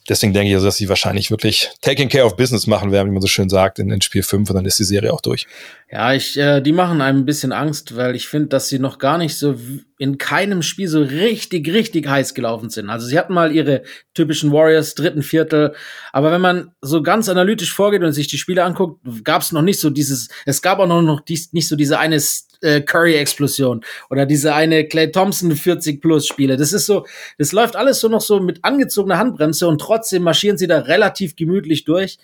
[0.08, 3.12] deswegen denke ich, also, dass sie wahrscheinlich wirklich taking care of business machen werden, wie
[3.12, 5.46] man so schön sagt, in, in Spiel 5 und dann ist die Serie auch durch.
[5.90, 8.98] Ja, ich, äh, die machen einem ein bisschen Angst, weil ich finde, dass sie noch
[8.98, 9.56] gar nicht so
[9.98, 12.90] in keinem Spiel so richtig, richtig heiß gelaufen sind.
[12.90, 13.82] Also sie hatten mal ihre
[14.14, 15.74] typischen Warriors, dritten Viertel,
[16.12, 19.62] aber wenn man so ganz analytisch vorgeht und sich die Spiele anguckt, gab es noch
[19.62, 22.20] nicht so dieses, es gab auch noch, dies, nicht so diese eine
[22.62, 26.56] äh, Curry-Explosion oder diese eine Clay Thompson 40 plus Spiele.
[26.56, 27.06] Das ist so,
[27.38, 31.36] das läuft alles so noch so mit angezogener Handbremse und trotzdem marschieren sie da relativ
[31.36, 32.18] gemütlich durch.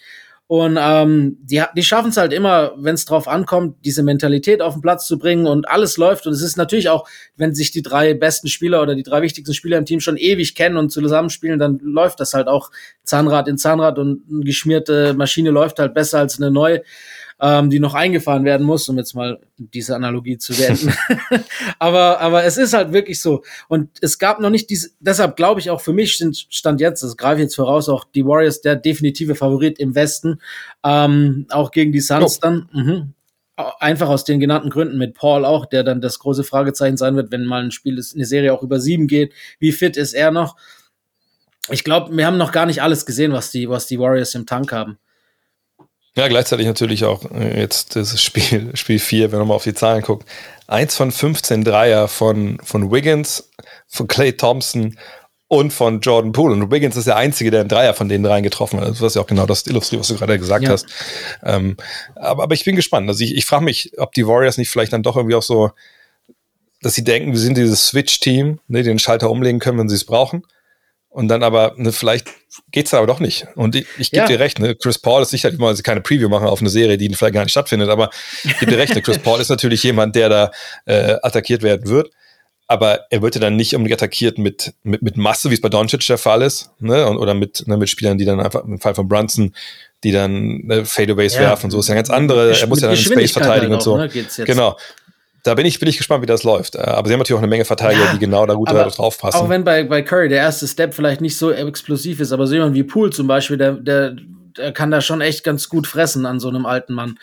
[0.47, 4.75] Und ähm, die, die schaffen es halt immer, wenn es drauf ankommt, diese Mentalität auf
[4.75, 6.27] den Platz zu bringen und alles läuft.
[6.27, 9.55] Und es ist natürlich auch, wenn sich die drei besten Spieler oder die drei wichtigsten
[9.55, 12.71] Spieler im Team schon ewig kennen und zusammenspielen, dann läuft das halt auch
[13.05, 16.83] Zahnrad in Zahnrad und eine geschmierte Maschine läuft halt besser als eine neue
[17.45, 20.95] ähm, die noch eingefahren werden muss, um jetzt mal diese Analogie zu wenden.
[21.79, 23.43] aber, aber es ist halt wirklich so.
[23.69, 27.03] Und es gab noch nicht diese, deshalb glaube ich auch für mich sind, stand jetzt,
[27.03, 30.41] das greife ich jetzt voraus, auch die Warriors der definitive Favorit im Westen,
[30.83, 32.41] ähm, auch gegen die Suns oh.
[32.41, 32.71] dann.
[32.73, 33.13] Mhm.
[33.79, 37.31] Einfach aus den genannten Gründen mit Paul auch, der dann das große Fragezeichen sein wird,
[37.31, 39.35] wenn mal ein Spiel, eine Serie auch über sieben geht.
[39.59, 40.57] Wie fit ist er noch?
[41.69, 44.47] Ich glaube, wir haben noch gar nicht alles gesehen, was die, was die Warriors im
[44.47, 44.99] Tank haben.
[46.17, 49.75] Ja, gleichzeitig natürlich auch äh, jetzt das Spiel, Spiel 4, wenn man mal auf die
[49.75, 50.29] Zahlen guckt.
[50.67, 53.51] Eins von 15 Dreier von, von Wiggins,
[53.89, 54.97] von Clay Thompson
[55.49, 56.55] und von Jordan Poole.
[56.55, 58.89] Und Wiggins ist der Einzige, der einen Dreier von den dreien getroffen hat.
[58.89, 60.71] Das ist ja auch genau das illustriert, was du gerade gesagt ja.
[60.71, 60.87] hast.
[61.43, 61.77] Ähm,
[62.15, 63.09] aber, aber ich bin gespannt.
[63.09, 65.71] Also ich, ich frage mich, ob die Warriors nicht vielleicht dann doch irgendwie auch so,
[66.81, 70.05] dass sie denken, wir sind dieses Switch-Team, ne, den Schalter umlegen können, wenn sie es
[70.05, 70.45] brauchen.
[71.15, 72.27] Und dann aber, ne, vielleicht
[72.73, 73.47] geht's da aber doch nicht.
[73.55, 74.27] Und ich, ich gebe ja.
[74.27, 77.09] dir recht, ne, Chris Paul ist sicherlich mal keine Preview machen auf eine Serie, die
[77.15, 78.11] vielleicht gar nicht stattfindet, aber
[78.43, 80.51] ich gebe dir recht, ne, Chris Paul ist natürlich jemand, der da
[80.87, 82.11] äh, attackiert werden wird.
[82.67, 85.69] Aber er wird ja dann nicht unbedingt attackiert mit, mit, mit Masse, wie es bei
[85.69, 87.07] Doncic der Fall ist, ne?
[87.07, 89.55] Und, oder mit, ne, mit Spielern, die dann einfach, im Fall von Brunson,
[90.03, 91.43] die dann ne, Fadeaways ja.
[91.43, 93.99] werfen und so, ist ja ganz andere, er muss ja dann Space verteidigen halt auch,
[93.99, 94.43] und so.
[94.43, 94.77] Ne, genau
[95.45, 96.75] da bin ich, bin ich gespannt, wie das läuft.
[96.75, 99.19] Äh, aber sie haben natürlich auch eine Menge Verteidiger, ja, die genau da gut drauf
[99.19, 99.37] passen.
[99.37, 102.55] Auch wenn bei, bei Curry der erste Step vielleicht nicht so explosiv ist, aber so
[102.55, 104.17] jemand wie Poole zum Beispiel, der, der,
[104.57, 107.19] der kann da schon echt ganz gut fressen an so einem alten Mann.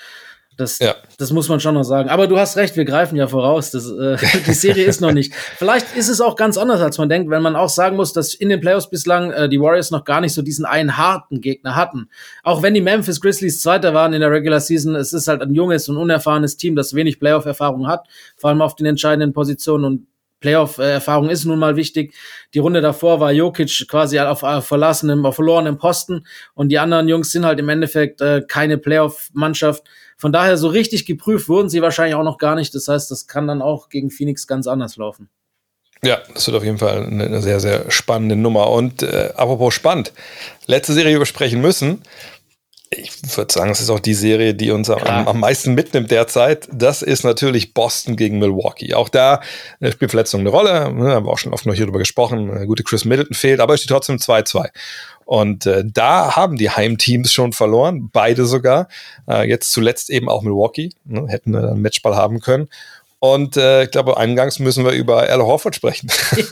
[0.61, 0.95] Das, ja.
[1.17, 2.09] das muss man schon noch sagen.
[2.09, 3.71] Aber du hast recht, wir greifen ja voraus.
[3.71, 5.33] Das, äh, die Serie ist noch nicht.
[5.57, 8.35] Vielleicht ist es auch ganz anders, als man denkt, wenn man auch sagen muss, dass
[8.35, 11.75] in den Playoffs bislang äh, die Warriors noch gar nicht so diesen einen harten Gegner
[11.75, 12.09] hatten.
[12.43, 15.55] Auch wenn die Memphis Grizzlies Zweiter waren in der Regular Season, es ist halt ein
[15.55, 20.07] junges und unerfahrenes Team, das wenig Playoff-Erfahrung hat, vor allem auf den entscheidenden Positionen und
[20.41, 22.13] Playoff-Erfahrung ist nun mal wichtig.
[22.53, 27.07] Die Runde davor war Jokic quasi auf äh, verlassenem, auf verlorenem Posten und die anderen
[27.07, 29.83] Jungs sind halt im Endeffekt äh, keine Playoff-Mannschaft.
[30.21, 32.75] Von daher so richtig geprüft wurden sie wahrscheinlich auch noch gar nicht.
[32.75, 35.29] Das heißt, das kann dann auch gegen Phoenix ganz anders laufen.
[36.03, 38.69] Ja, das wird auf jeden Fall eine, sehr, sehr spannende Nummer.
[38.69, 40.13] Und äh, apropos spannend,
[40.67, 42.03] letzte Serie besprechen müssen.
[42.93, 46.67] Ich würde sagen, es ist auch die Serie, die uns am, am, meisten mitnimmt derzeit.
[46.73, 48.93] Das ist natürlich Boston gegen Milwaukee.
[48.95, 49.39] Auch da
[49.79, 50.91] äh, spielt Verletzung eine Rolle.
[50.93, 52.47] Wir haben auch schon oft noch hier drüber gesprochen.
[52.53, 54.71] Der gute Chris Middleton fehlt, aber es steht trotzdem 2-2.
[55.23, 58.89] Und äh, da haben die Heimteams schon verloren, beide sogar.
[59.25, 62.67] Äh, jetzt zuletzt eben auch Milwaukee, ne, hätten wir einen Matchball haben können.
[63.19, 66.09] Und äh, ich glaube, eingangs müssen wir über Al Horford sprechen.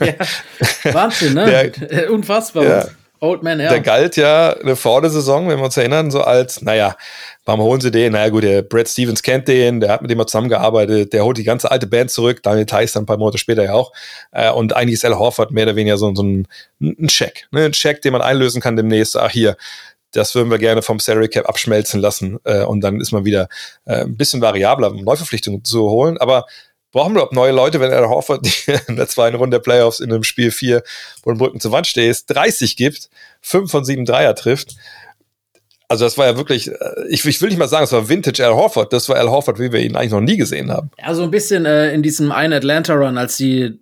[0.84, 1.70] Ja, Wahnsinn, ne?
[1.90, 2.64] Der, Unfassbar.
[2.64, 2.88] Ja,
[3.20, 3.68] Old Man Al.
[3.68, 6.96] Der galt ja vor der Saison, wenn wir uns erinnern, so als, naja,
[7.44, 8.12] warum holen sie den?
[8.12, 11.36] Naja gut, der Brad Stevens kennt den, der hat mit dem mal zusammengearbeitet, der holt
[11.36, 13.92] die ganze alte Band zurück, Daniel Theiss dann ein paar Monate später ja auch.
[14.32, 16.48] Äh, und eigentlich ist Al Horford mehr oder weniger so, so ein,
[16.80, 17.66] ein Check, ne?
[17.66, 19.16] ein Check, den man einlösen kann demnächst.
[19.16, 19.56] Ach hier,
[20.12, 23.48] das würden wir gerne vom Salary Cap abschmelzen lassen äh, und dann ist man wieder
[23.84, 26.18] äh, ein bisschen variabler, um Neuverpflichtungen zu holen.
[26.18, 26.46] Aber
[26.92, 28.46] brauchen wir überhaupt neue Leute, wenn er Horford
[28.88, 30.82] in der zweiten Runde der Playoffs in einem Spiel 4,
[31.22, 33.10] wo du Brücken zur Wand stehst, 30 gibt,
[33.42, 34.76] 5 von 7 Dreier trifft.
[35.88, 36.74] Also das war ja wirklich, äh,
[37.08, 39.58] ich, ich will nicht mal sagen, es war Vintage Al Horford, das war Al Horford,
[39.58, 40.90] wie wir ihn eigentlich noch nie gesehen haben.
[40.98, 43.80] Ja, so ein bisschen äh, in diesem einen Atlanta-Run, als die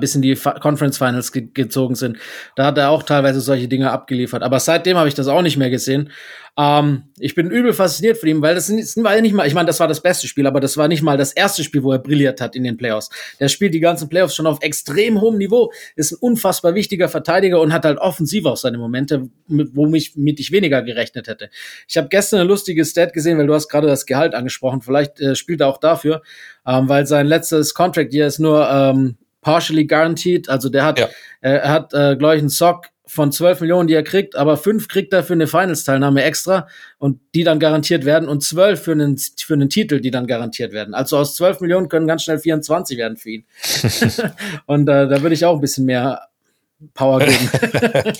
[0.00, 2.18] bis in die Conference Finals ge gezogen sind.
[2.56, 4.42] Da hat er auch teilweise solche Dinge abgeliefert.
[4.42, 6.10] Aber seitdem habe ich das auch nicht mehr gesehen.
[6.58, 9.66] Ähm, ich bin übel fasziniert von ihm, weil das, war ja nicht mal, ich meine,
[9.66, 11.98] das war das beste Spiel, aber das war nicht mal das erste Spiel, wo er
[11.98, 13.08] brilliert hat in den Playoffs.
[13.40, 17.58] Der spielt die ganzen Playoffs schon auf extrem hohem Niveau, ist ein unfassbar wichtiger Verteidiger
[17.62, 21.48] und hat halt offensiv auch seine Momente, wo mich mit ich weniger gerechnet hätte.
[21.88, 24.82] Ich habe gestern eine lustige Stat gesehen, weil du hast gerade das Gehalt angesprochen.
[24.82, 26.20] Vielleicht äh, spielt er auch dafür,
[26.66, 30.48] ähm, weil sein letztes Contract hier ist nur ähm, partially guaranteed.
[30.48, 31.06] Also der hat, ja.
[31.42, 34.56] äh, er hat, äh, glaube ich, einen Sock von 12 Millionen, die er kriegt, aber
[34.56, 36.66] fünf kriegt er für eine Finals-Teilnahme extra
[36.96, 40.72] und die dann garantiert werden und zwölf für einen, für einen Titel, die dann garantiert
[40.72, 40.94] werden.
[40.94, 43.44] Also aus 12 Millionen können ganz schnell 24 werden für ihn.
[44.66, 46.22] und äh, da würde ich auch ein bisschen mehr
[46.94, 47.50] Power geben.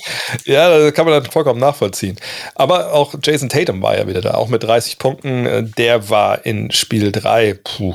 [0.45, 2.17] ja, das kann man dann vollkommen nachvollziehen.
[2.55, 5.73] Aber auch Jason Tatum war ja wieder da, auch mit 30 Punkten.
[5.77, 7.93] Der war in Spiel 3, puh,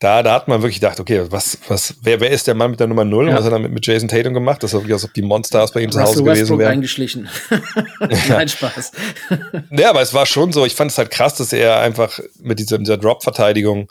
[0.00, 2.80] da, da hat man wirklich gedacht, okay, was, was, wer, wer ist der Mann mit
[2.80, 3.28] der Nummer 0?
[3.28, 3.36] Ja.
[3.36, 4.62] Was hat er mit, mit Jason Tatum gemacht?
[4.62, 6.72] Das ist wirklich, als ob die Monsters bei ihm zu Hause gewesen wären.
[6.72, 7.28] eingeschlichen.
[8.28, 8.92] Nein, Spaß.
[9.70, 12.58] ja, aber es war schon so, ich fand es halt krass, dass er einfach mit
[12.58, 13.90] dieser, dieser Drop-Verteidigung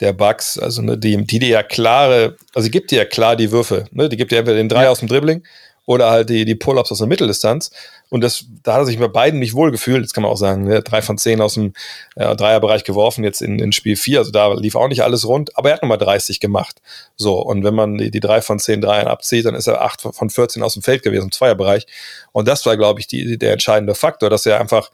[0.00, 3.36] der Bugs, also ne, die, die dir ja klare, also die gibt dir ja klar
[3.36, 4.08] die Würfe, ne?
[4.08, 4.90] Die gibt dir entweder den Drei ja.
[4.90, 5.42] aus dem Dribbling
[5.86, 7.70] oder halt die, die Pull-Ups aus der Mitteldistanz.
[8.10, 10.02] Und das, da hat er sich bei beiden nicht wohl gefühlt.
[10.02, 11.72] Jetzt kann man auch sagen, ne, drei von zehn aus dem
[12.16, 14.18] äh, Dreierbereich geworfen, jetzt in, in Spiel vier.
[14.18, 16.80] Also da lief auch nicht alles rund, aber er hat nochmal 30 gemacht.
[17.16, 20.00] So, und wenn man die, die drei von zehn Dreiern abzieht, dann ist er acht
[20.00, 21.86] von 14 aus dem Feld gewesen, im Zweierbereich.
[22.32, 24.90] Und das war, glaube ich, die, der entscheidende Faktor, dass er einfach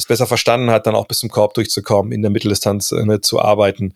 [0.00, 3.20] es besser verstanden hat, dann auch bis zum Korb durchzukommen, in der Mitteldistanz äh, ne,
[3.20, 3.94] zu arbeiten.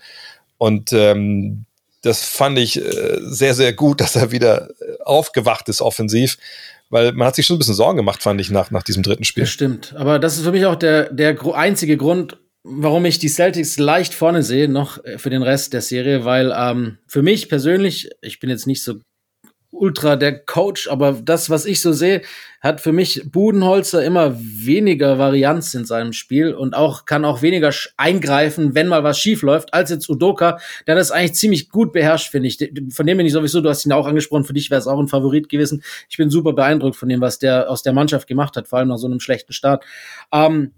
[0.59, 1.65] Und ähm,
[2.03, 4.69] das fand ich äh, sehr, sehr gut, dass er wieder
[5.05, 6.39] aufgewacht ist offensiv
[6.91, 9.25] weil man hat sich schon ein bisschen Sorgen gemacht, fand ich, nach, nach diesem dritten
[9.25, 9.47] Spiel.
[9.47, 9.95] Stimmt.
[9.97, 14.15] Aber das ist für mich auch der, der einzige Grund, warum ich die Celtics leicht
[14.15, 18.39] vorne sehe, noch äh, für den Rest der Serie, weil ähm, für mich persönlich, ich
[18.39, 18.95] bin jetzt nicht so
[19.75, 22.23] ultra der Coach, aber das, was ich so sehe,
[22.61, 27.73] hat für mich Budenholzer immer weniger Varianz in seinem Spiel und auch kann auch weniger
[27.99, 32.31] eingreifen, wenn mal was schief läuft, als jetzt Udoka, der das eigentlich ziemlich gut beherrscht,
[32.31, 32.59] finde ich.
[32.91, 34.99] Von dem bin ich sowieso, du hast ihn auch angesprochen, für dich wäre es auch
[34.99, 35.83] ein Favorit gewesen.
[36.09, 38.89] Ich bin super beeindruckt von dem, was der aus der Mannschaft gemacht hat, vor allem
[38.89, 39.85] nach so einem schlechten Start.
[40.33, 40.73] Ähm,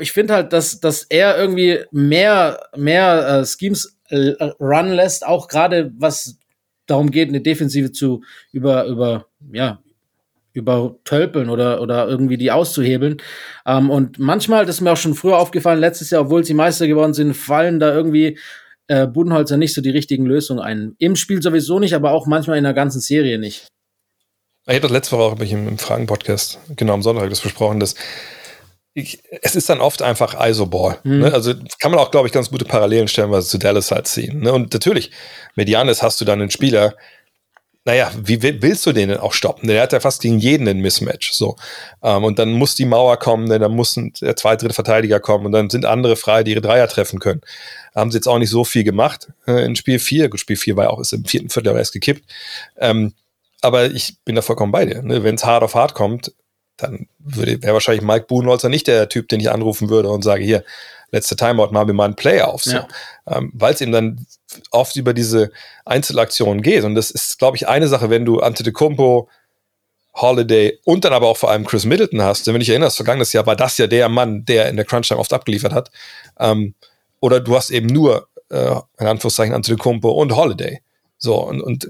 [0.00, 5.48] ich finde halt, dass, dass er irgendwie mehr, mehr äh, Schemes äh, run lässt, auch
[5.48, 6.38] gerade was
[6.92, 8.22] darum geht, eine Defensive zu
[8.52, 9.80] über, über, ja,
[10.52, 13.16] übertölpeln oder, oder irgendwie die auszuhebeln.
[13.66, 16.86] Ähm, und manchmal, das ist mir auch schon früher aufgefallen, letztes Jahr, obwohl sie Meister
[16.86, 18.38] geworden sind, fallen da irgendwie
[18.88, 20.94] äh, Budenholzer nicht so die richtigen Lösungen ein.
[20.98, 23.66] Im Spiel sowieso nicht, aber auch manchmal in der ganzen Serie nicht.
[24.66, 27.96] Ich habe das letzte Woche auch im, im Fragen-Podcast, genau am Sonntag, das besprochen, dass
[28.94, 30.98] ich, es ist dann oft einfach Isoball.
[31.04, 31.20] Mhm.
[31.20, 31.32] Ne?
[31.32, 34.40] Also kann man auch, glaube ich, ganz gute Parallelen stellen, was zu Dallas halt ziehen.
[34.40, 34.52] Ne?
[34.52, 35.10] Und natürlich,
[35.54, 36.94] mit Janis hast du dann einen Spieler,
[37.84, 39.66] naja, wie willst du den denn auch stoppen?
[39.66, 41.32] Der hat ja fast gegen jeden einen Mismatch.
[41.32, 41.56] So.
[42.02, 45.18] Ähm, und dann muss die Mauer kommen, denn dann muss ein, der zweite, dritte Verteidiger
[45.18, 47.40] kommen und dann sind andere frei, die ihre Dreier treffen können.
[47.94, 50.28] Haben sie jetzt auch nicht so viel gemacht äh, in Spiel 4.
[50.28, 52.22] Gut, Spiel 4 war ja auch ist im vierten Viertel erst gekippt.
[52.78, 53.14] Ähm,
[53.62, 55.02] aber ich bin da vollkommen bei dir.
[55.02, 55.24] Ne?
[55.24, 56.32] Wenn es hart auf hart kommt,
[56.76, 60.64] dann wäre wahrscheinlich Mike Budenholzer nicht der Typ, den ich anrufen würde und sage, hier,
[61.10, 62.64] letzte Timeout, mal mir mal ein Play auf.
[62.64, 62.72] So.
[62.72, 62.88] Ja.
[63.26, 64.26] Ähm, Weil es eben dann
[64.70, 65.52] oft über diese
[65.84, 66.84] Einzelaktionen geht.
[66.84, 69.28] Und das ist, glaube ich, eine Sache, wenn du Antetokounmpo,
[70.14, 72.46] Holiday und dann aber auch vor allem Chris Middleton hast.
[72.46, 75.20] Denn wenn ich erinnerst, vergangenes Jahr war das ja der Mann, der in der Crunch-Time
[75.20, 75.90] oft abgeliefert hat.
[76.38, 76.74] Ähm,
[77.20, 80.80] oder du hast eben nur, äh, in Anführungszeichen, Antetokounmpo und Holiday.
[81.16, 81.88] So, und, und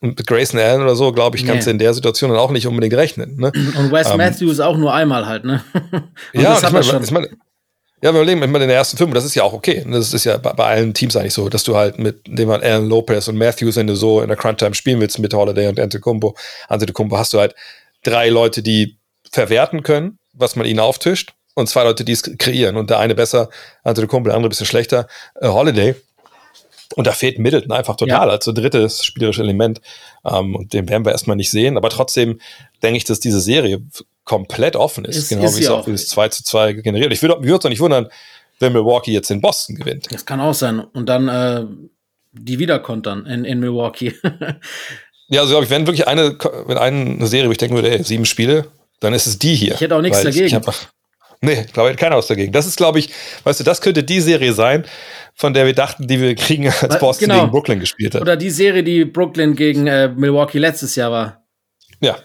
[0.00, 1.70] und mit Grayson Allen oder so, glaube ich, kannst nee.
[1.72, 3.36] du in der Situation dann auch nicht unbedingt rechnen.
[3.36, 3.52] Ne?
[3.78, 5.64] Und Wes ähm, Matthews auch nur einmal halt, ne?
[6.32, 7.26] ja, das hat ich mein, ich mein,
[8.02, 9.84] ja, wir leben immer in der ersten Film, das ist ja auch okay.
[9.90, 12.62] Das ist ja bei, bei, allen Teams eigentlich so, dass du halt mit dem man
[12.62, 15.68] Alan Lopez und Matthews, wenn du so in der Crunch Time spielen willst mit Holiday
[15.68, 16.36] und Antetokounmpo,
[16.68, 17.54] Antetokounmpo hast du halt
[18.04, 18.98] drei Leute, die
[19.32, 23.14] verwerten können, was man ihnen auftischt und zwei Leute, die es kreieren und der eine
[23.14, 23.48] besser,
[23.82, 25.08] Antetokounmpo, der andere ein bisschen schlechter,
[25.40, 25.94] äh, Holiday
[26.94, 28.32] und da fehlt Middleton einfach total ja.
[28.32, 29.80] als drittes spielerische Element.
[30.24, 31.76] Ähm, und den werden wir erstmal nicht sehen.
[31.76, 32.40] Aber trotzdem
[32.82, 33.82] denke ich, dass diese Serie
[34.24, 35.16] komplett offen ist.
[35.16, 37.12] ist genau ist wie es auch, wie es 2 zu 2 generiert.
[37.12, 38.08] Ich würde es auch nicht wundern,
[38.58, 40.06] wenn Milwaukee jetzt in Boston gewinnt.
[40.10, 40.80] Das kann auch sein.
[40.80, 41.64] Und dann äh,
[42.32, 44.14] die wiederkontern in, in Milwaukee.
[45.28, 48.02] ja, also glaube ich, wenn wirklich eine, wenn eine Serie, wo ich denken würde, ey,
[48.02, 48.68] sieben Spiele,
[49.00, 49.74] dann ist es die hier.
[49.74, 50.46] Ich hätte auch nichts dagegen.
[50.46, 50.88] Ich, ich
[51.40, 52.52] Nee, glaube ich, keiner was dagegen.
[52.52, 53.10] Das ist, glaube ich,
[53.44, 54.84] weißt du, das könnte die Serie sein,
[55.34, 57.40] von der wir dachten, die wir kriegen, als Boston genau.
[57.40, 58.22] gegen Brooklyn gespielt hat.
[58.22, 61.44] Oder die Serie, die Brooklyn gegen äh, Milwaukee letztes Jahr war.
[62.00, 62.16] Ja.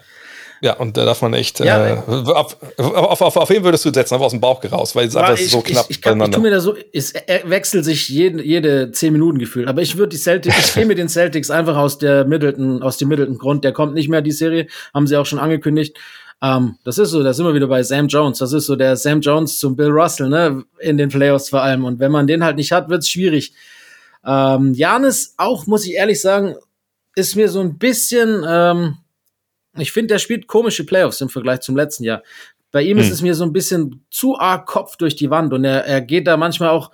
[0.62, 1.88] Ja, und da darf man echt, Ja.
[1.88, 4.14] äh, auf, auf, auf, auf wen würdest du setzen?
[4.14, 6.30] Aber aus dem Bauch raus, weil es einfach ich, so knapp ich, ich, kann, ich
[6.30, 9.66] tu mir da so, es wechselt sich jede, jede zehn Minuten gefühlt.
[9.66, 12.96] Aber ich würde die Celtics, ich gehe mit den Celtics einfach aus der Middleton, aus
[12.96, 13.64] dem Middleton Grund.
[13.64, 15.98] Der kommt nicht mehr, die Serie, haben sie auch schon angekündigt.
[16.42, 18.38] Ähm, das ist so, da sind wir wieder bei Sam Jones.
[18.38, 21.84] Das ist so der Sam Jones zum Bill Russell, ne, in den Playoffs vor allem.
[21.84, 23.54] Und wenn man den halt nicht hat, wird's schwierig.
[24.24, 26.56] Ähm, Janis auch, muss ich ehrlich sagen,
[27.14, 28.98] ist mir so ein bisschen, ähm,
[29.78, 32.22] ich finde, der spielt komische Playoffs im Vergleich zum letzten Jahr.
[32.72, 35.64] Bei ihm ist es mir so ein bisschen zu arg Kopf durch die Wand und
[35.64, 36.90] er, er geht da manchmal auch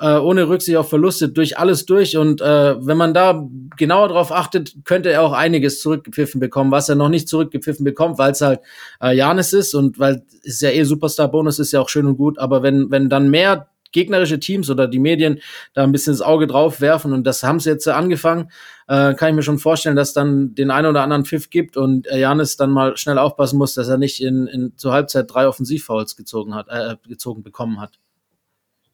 [0.00, 3.46] äh, ohne Rücksicht auf Verluste durch alles durch und äh, wenn man da
[3.76, 8.18] genauer drauf achtet, könnte er auch einiges zurückgepfiffen bekommen, was er noch nicht zurückgepfiffen bekommt,
[8.18, 8.60] weil es halt
[9.02, 12.38] äh, Janis ist und weil es ja eh Superstar-Bonus ist ja auch schön und gut,
[12.38, 15.40] aber wenn, wenn dann mehr gegnerische Teams oder die Medien
[15.74, 18.50] da ein bisschen das Auge drauf werfen und das haben sie jetzt angefangen,
[18.88, 22.06] äh, kann ich mir schon vorstellen, dass dann den einen oder anderen Pfiff gibt und
[22.06, 25.46] äh, Janis dann mal schnell aufpassen muss, dass er nicht in, in zur Halbzeit drei
[25.46, 27.98] Offensivfouls gezogen hat, äh, gezogen bekommen hat.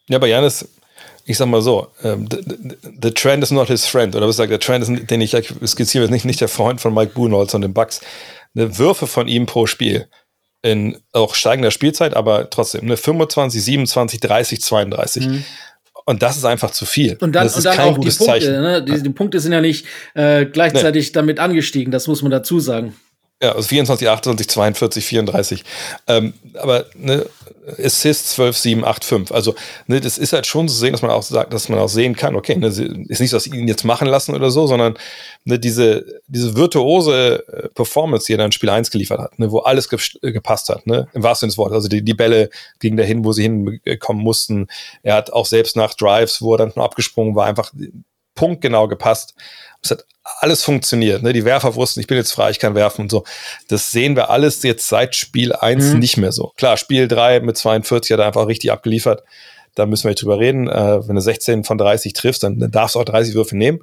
[0.09, 0.69] Ja, bei Janis,
[1.27, 4.15] ich sag mal so, ähm, the, the, the trend is not his friend.
[4.15, 6.95] Oder was sagt der Trend ist, den ich skizziere, ist nicht, nicht der Freund von
[6.95, 8.01] Mike Buhnholz und den Bucks.
[8.55, 10.07] Eine Würfe von ihm pro Spiel
[10.63, 15.29] in auch steigender Spielzeit, aber trotzdem eine 25, 27, 30, 32.
[16.05, 17.17] Und das ist einfach zu viel.
[17.21, 18.33] Und dann, das und ist dann kein auch die gutes Punkte.
[18.33, 18.63] Zeichen.
[18.63, 18.85] Ne?
[18.85, 22.95] Die, die Punkte sind ja nicht äh, gleichzeitig damit angestiegen, das muss man dazu sagen.
[23.43, 25.65] Ja, also 24, 28, 42, 34.
[26.07, 27.27] Ähm, aber ne,
[27.79, 29.33] Assist 12, 7, 8, 5.
[29.33, 29.55] Also
[29.87, 32.17] ne, das ist halt schon zu sehen, dass man auch sagt, dass man auch sehen
[32.17, 34.97] kann, okay, ne, ist nicht so, dass sie ihn jetzt machen lassen oder so, sondern
[35.45, 39.59] ne, diese, diese virtuose äh, Performance, die er dann Spiel 1 geliefert hat, ne, wo
[39.59, 41.75] alles ge gepasst hat, ne, im wahrsten Sinne des Wortes.
[41.75, 42.49] Also die, die Bälle
[42.81, 44.69] gingen dahin, wo sie hinkommen mussten.
[45.03, 47.71] Er hat auch selbst nach Drives, wo er dann abgesprungen war, einfach
[48.37, 49.35] punktgenau gepasst.
[49.87, 50.05] Es hat
[50.41, 51.23] alles funktioniert.
[51.23, 51.33] Ne?
[51.33, 53.25] Die Werfer wussten, ich bin jetzt frei, ich kann werfen und so.
[53.69, 55.99] Das sehen wir alles jetzt seit Spiel 1 Mhm.
[55.99, 56.53] nicht mehr so.
[56.57, 59.23] Klar, Spiel 3 mit 42 hat er einfach richtig abgeliefert.
[59.75, 60.69] Da müssen wir nicht drüber reden.
[60.69, 63.81] Äh, wenn du 16 von 30 triffst, dann, dann darfst du auch 30 Würfe nehmen.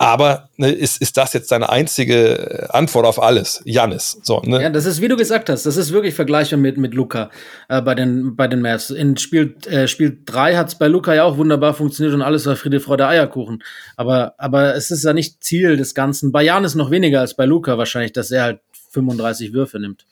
[0.00, 3.60] Aber ne, ist, ist das jetzt deine einzige äh, Antwort auf alles?
[3.66, 4.18] Janis.
[4.22, 4.62] So, ne?
[4.62, 7.28] Ja, das ist, wie du gesagt hast, das ist wirklich vergleichbar mit, mit Luca
[7.68, 8.88] äh, bei den, bei den Mavs.
[8.88, 12.46] In Spiel, äh, Spiel 3 hat es bei Luca ja auch wunderbar funktioniert und alles
[12.46, 13.62] war Friede, Freude, Eierkuchen.
[13.98, 16.32] Aber, aber es ist ja nicht Ziel des Ganzen.
[16.32, 18.60] Bei Jan ist noch weniger als bei Luca wahrscheinlich, dass er halt
[18.92, 20.06] 35 Würfe nimmt.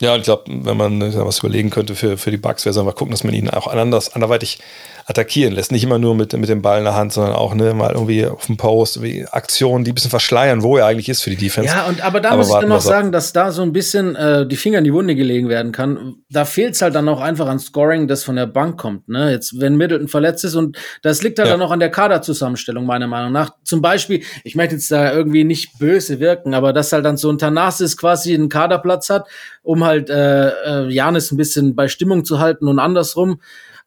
[0.00, 2.78] Ja, und ich glaube, wenn man was überlegen könnte für, für die Bugs, wäre es
[2.78, 4.60] einfach gucken, dass man ihn auch anders, anderweitig
[5.06, 5.72] attackieren lässt.
[5.72, 8.26] Nicht immer nur mit, mit dem Ball in der Hand, sondern auch ne, mal irgendwie
[8.26, 11.36] auf dem Post, irgendwie Aktionen, die ein bisschen verschleiern, wo er eigentlich ist für die
[11.36, 11.74] Defense.
[11.74, 14.14] Ja, und aber da Aber muss ich dann noch sagen, dass da so ein bisschen
[14.16, 16.16] äh, die Finger in die Wunde gelegen werden kann.
[16.30, 19.08] Da fehlt es halt dann auch einfach an Scoring, das von der Bank kommt.
[19.08, 19.30] Ne?
[19.30, 21.54] Jetzt, wenn Middleton verletzt ist und das liegt halt Ja.
[21.54, 23.52] dann auch an der Kaderzusammenstellung, meiner Meinung nach.
[23.64, 27.30] Zum Beispiel, ich möchte jetzt da irgendwie nicht böse wirken, aber dass halt dann so
[27.30, 29.26] ein Thanasis quasi einen Kaderplatz hat,
[29.62, 33.40] um halt äh, äh, Janis ein bisschen bei Stimmung zu halten und andersrum.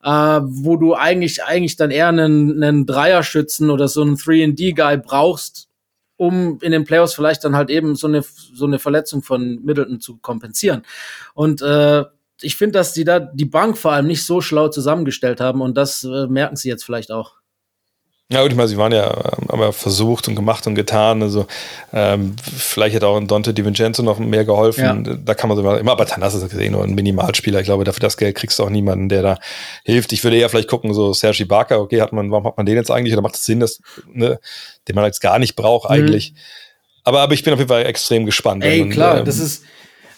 [0.04, 5.70] Äh, wo du eigentlich eigentlich dann eher einen, einen Dreierschützen oder so einen 3D-Guy brauchst,
[6.18, 10.00] um in den Playoffs vielleicht dann halt eben so eine, so eine Verletzung von Middleton
[10.00, 10.82] zu kompensieren.
[11.36, 12.06] Und äh,
[12.42, 15.78] ich finde, dass die da die Bank vor allem nicht so schlau zusammengestellt haben und
[15.78, 17.41] das äh, merken sie jetzt vielleicht auch.
[18.32, 21.22] Ja, gut, ich meine, sie waren ja, ähm, haben ja versucht und gemacht und getan.
[21.22, 21.48] Also
[21.92, 25.06] ähm, vielleicht hätte auch ein Dante DiVincenzo noch mehr geholfen.
[25.06, 25.16] Ja.
[25.18, 27.60] Da kann man so immer, aber Tanas ist gesehen nur ein Minimalspieler.
[27.60, 29.38] Ich glaube, dafür das Geld kriegst du auch niemanden, der da
[29.84, 30.14] hilft.
[30.14, 32.76] Ich würde eher vielleicht gucken, so Sergi Barker, okay, hat man, warum hat man den
[32.76, 33.14] jetzt eigentlich?
[33.14, 33.82] Oder macht es Sinn, dass,
[34.14, 34.40] ne,
[34.88, 36.34] den man jetzt gar nicht braucht eigentlich?
[37.04, 38.64] Aber, aber ich bin auf jeden Fall extrem gespannt.
[38.64, 38.70] Mhm.
[38.70, 39.64] Ey, Und, klar, ähm, das ist.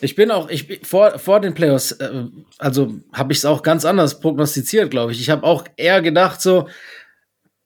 [0.01, 2.26] Ich bin auch, ich bin- vor, vor den Playoffs, äh,
[2.59, 5.22] also habe ich es auch ganz anders prognostiziert, glaube ich.
[5.22, 6.68] Ich habe auch eher gedacht, so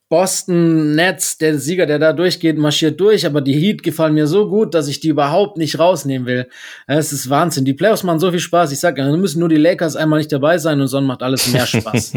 [0.09, 4.47] Boston Nets, der Sieger, der da durchgeht, marschiert durch, aber die Heat gefallen mir so
[4.47, 6.47] gut, dass ich die überhaupt nicht rausnehmen will.
[6.87, 7.65] Es ist Wahnsinn.
[7.65, 8.71] Die Playoffs machen so viel Spaß.
[8.71, 11.51] Ich sage, da müssen nur die Lakers einmal nicht dabei sein und sonst macht alles
[11.51, 12.13] mehr Spaß.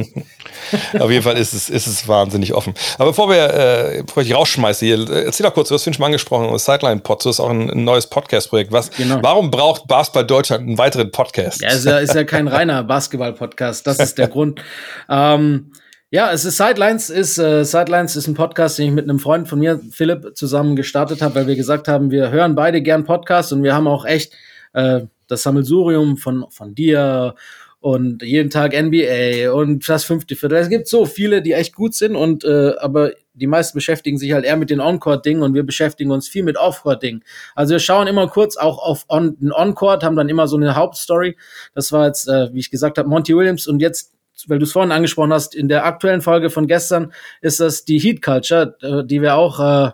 [1.00, 2.74] Auf jeden Fall ist es, ist es wahnsinnig offen.
[2.96, 5.94] Aber bevor wir, äh, bevor ich rausschmeiße hier, äh, erzähl doch kurz, du hast vorhin
[5.94, 8.70] schon mal angesprochen, Sideline-Pod, das ist auch ein, ein neues Podcast-Projekt.
[8.70, 9.18] Was, Genau.
[9.22, 11.62] Warum braucht Basketball Deutschland einen weiteren Podcast?
[11.62, 13.86] Ja, ist ja, ist ja kein reiner Basketball-Podcast.
[13.86, 14.60] Das ist der Grund.
[15.08, 15.72] Ähm,
[16.10, 19.48] ja, es ist Sidelines, ist äh, Sidelines ist ein Podcast, den ich mit einem Freund
[19.48, 23.52] von mir, Philipp, zusammen gestartet habe, weil wir gesagt haben, wir hören beide gern Podcasts
[23.52, 24.32] und wir haben auch echt
[24.72, 27.36] äh, das Sammelsurium von von dir
[27.78, 30.58] und jeden Tag NBA und das fünfte Viertel.
[30.58, 34.32] Es gibt so viele, die echt gut sind und äh, aber die meisten beschäftigen sich
[34.32, 37.22] halt eher mit den On-Court-Dingen und wir beschäftigen uns viel mit Off-Court-Dingen.
[37.54, 40.74] Also wir schauen immer kurz auch auf on, den On-Court, haben dann immer so eine
[40.74, 41.38] Hauptstory.
[41.74, 44.12] Das war jetzt, äh, wie ich gesagt habe, Monty Williams und jetzt
[44.48, 47.98] weil du es vorhin angesprochen hast, in der aktuellen Folge von gestern ist das die
[47.98, 49.92] Heat Culture, äh, die wir auch äh,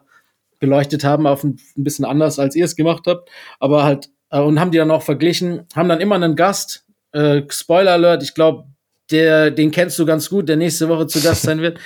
[0.59, 3.30] beleuchtet haben, auf ein, ein bisschen anders, als ihr es gemacht habt,
[3.61, 7.42] aber halt, äh, und haben die dann auch verglichen, haben dann immer einen Gast, äh,
[7.49, 8.64] Spoiler Alert, ich glaube,
[9.11, 11.78] der, den kennst du ganz gut, der nächste Woche zu Gast sein wird.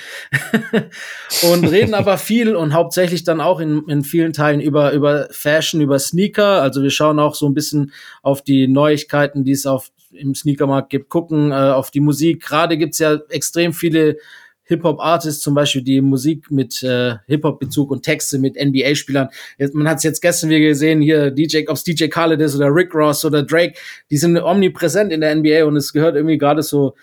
[1.43, 5.81] und reden aber viel und hauptsächlich dann auch in, in vielen Teilen über, über Fashion,
[5.81, 6.61] über Sneaker.
[6.61, 7.93] Also wir schauen auch so ein bisschen
[8.23, 12.41] auf die Neuigkeiten, die es auf, im Sneakermarkt gibt, gucken äh, auf die Musik.
[12.41, 14.17] Gerade gibt's ja extrem viele
[14.63, 19.29] Hip-Hop-Artists zum Beispiel, die Musik mit äh, Hip-Hop-Bezug und Texte mit NBA-Spielern.
[19.73, 22.73] Man hat es jetzt gestern wieder gesehen, hier DJ, ob es DJ Khaled ist oder
[22.73, 23.73] Rick Ross oder Drake,
[24.09, 26.95] die sind omnipräsent in der NBA und es gehört irgendwie gerade so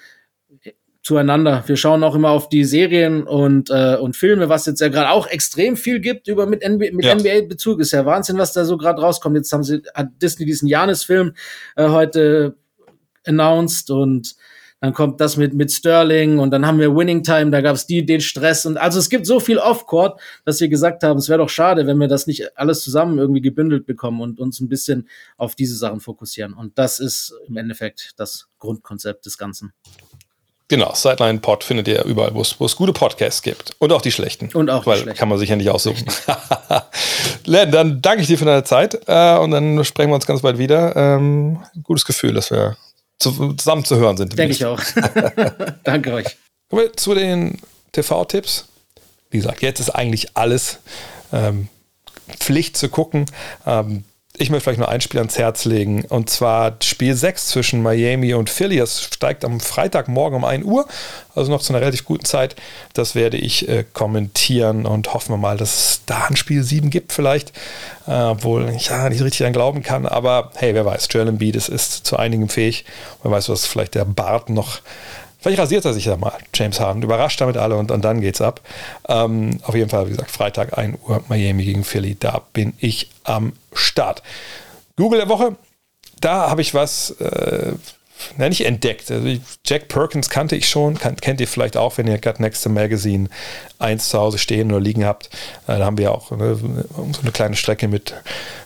[1.02, 1.64] zueinander.
[1.66, 5.10] Wir schauen auch immer auf die Serien und, äh, und Filme, was jetzt ja gerade
[5.10, 7.14] auch extrem viel gibt über mit, NBA, mit ja.
[7.14, 7.80] NBA-Bezug.
[7.80, 9.36] Ist ja Wahnsinn, was da so gerade rauskommt.
[9.36, 11.32] Jetzt haben sie, hat Disney diesen Janis-Film
[11.76, 12.56] äh, heute
[13.28, 14.34] announced und
[14.80, 17.86] dann kommt das mit, mit Sterling und dann haben wir Winning Time, da gab es
[17.86, 21.28] die, den Stress und also es gibt so viel Off-Court, dass wir gesagt haben, es
[21.28, 24.68] wäre doch schade, wenn wir das nicht alles zusammen irgendwie gebündelt bekommen und uns ein
[24.68, 26.54] bisschen auf diese Sachen fokussieren.
[26.54, 29.72] Und das ist im Endeffekt das Grundkonzept des Ganzen.
[30.68, 33.74] Genau, Sideline-Pod findet ihr überall, wo es gute Podcasts gibt.
[33.78, 34.50] Und auch die schlechten.
[34.52, 35.18] Und auch die Weil schlechten.
[35.18, 36.06] Kann man sich ja nicht aussuchen.
[37.46, 40.42] Len, dann danke ich dir für deine Zeit äh, und dann sprechen wir uns ganz
[40.42, 40.94] bald wieder.
[40.94, 42.76] Ähm, gutes Gefühl, dass wir
[43.18, 44.38] zu, zusammen zu hören sind.
[44.38, 44.80] Denke ich auch.
[45.84, 46.36] Danke euch.
[46.68, 47.58] Kommen wir zu den
[47.92, 48.68] TV-Tipps.
[49.30, 50.78] Wie gesagt, jetzt ist eigentlich alles
[51.32, 51.68] ähm,
[52.38, 53.26] Pflicht zu gucken.
[53.66, 54.04] Ähm,
[54.38, 56.04] ich möchte vielleicht nur ein Spiel ans Herz legen.
[56.08, 58.78] Und zwar Spiel 6 zwischen Miami und Philly.
[58.78, 60.86] Es steigt am Freitagmorgen um 1 Uhr,
[61.34, 62.56] also noch zu einer relativ guten Zeit.
[62.94, 66.90] Das werde ich äh, kommentieren und hoffen wir mal, dass es da ein Spiel 7
[66.90, 67.52] gibt, vielleicht.
[68.06, 70.06] Äh, obwohl ich ja nicht richtig an glauben kann.
[70.06, 72.84] Aber hey, wer weiß, Joel Embiid ist, ist zu einigem fähig.
[73.22, 74.80] Wer weiß, was vielleicht der Bart noch
[75.40, 77.02] Vielleicht rasiert er sich ja mal, James Harden.
[77.02, 78.60] Überrascht damit alle und, und dann geht's ab.
[79.08, 82.16] Ähm, auf jeden Fall, wie gesagt, Freitag 1 Uhr Miami gegen Philly.
[82.18, 84.22] Da bin ich am Start.
[84.96, 85.56] Google der Woche,
[86.20, 87.72] da habe ich was, äh,
[88.36, 89.10] na, nicht entdeckt.
[89.12, 89.28] Also
[89.64, 92.68] Jack Perkins kannte ich schon, kann, kennt ihr vielleicht auch, wenn ihr Got Next to
[92.68, 93.28] Magazine
[93.78, 95.30] eins zu Hause stehen oder liegen habt.
[95.68, 98.14] Äh, da haben wir auch ne, so eine kleine Strecke mit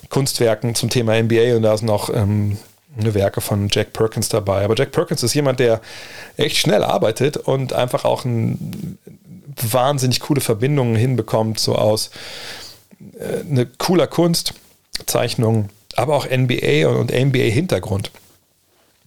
[0.09, 2.59] Kunstwerken zum Thema NBA und da sind noch ähm,
[2.99, 4.65] eine Werke von Jack Perkins dabei.
[4.65, 5.81] Aber Jack Perkins ist jemand, der
[6.37, 8.99] echt schnell arbeitet und einfach auch ein,
[9.61, 12.11] wahnsinnig coole Verbindungen hinbekommt, so aus
[13.19, 14.55] äh, eine cooler Kunst,
[15.97, 18.11] aber auch NBA und, und NBA-Hintergrund.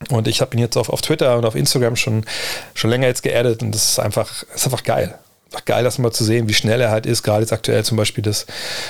[0.10, 2.26] Und ich habe ihn jetzt auf, auf Twitter und auf Instagram schon,
[2.74, 5.18] schon länger jetzt geerdet und das ist einfach, ist einfach geil.
[5.64, 7.24] Geil, das mal zu sehen, wie schnell er halt ist.
[7.24, 8.46] Gerade jetzt aktuell zum Beispiel das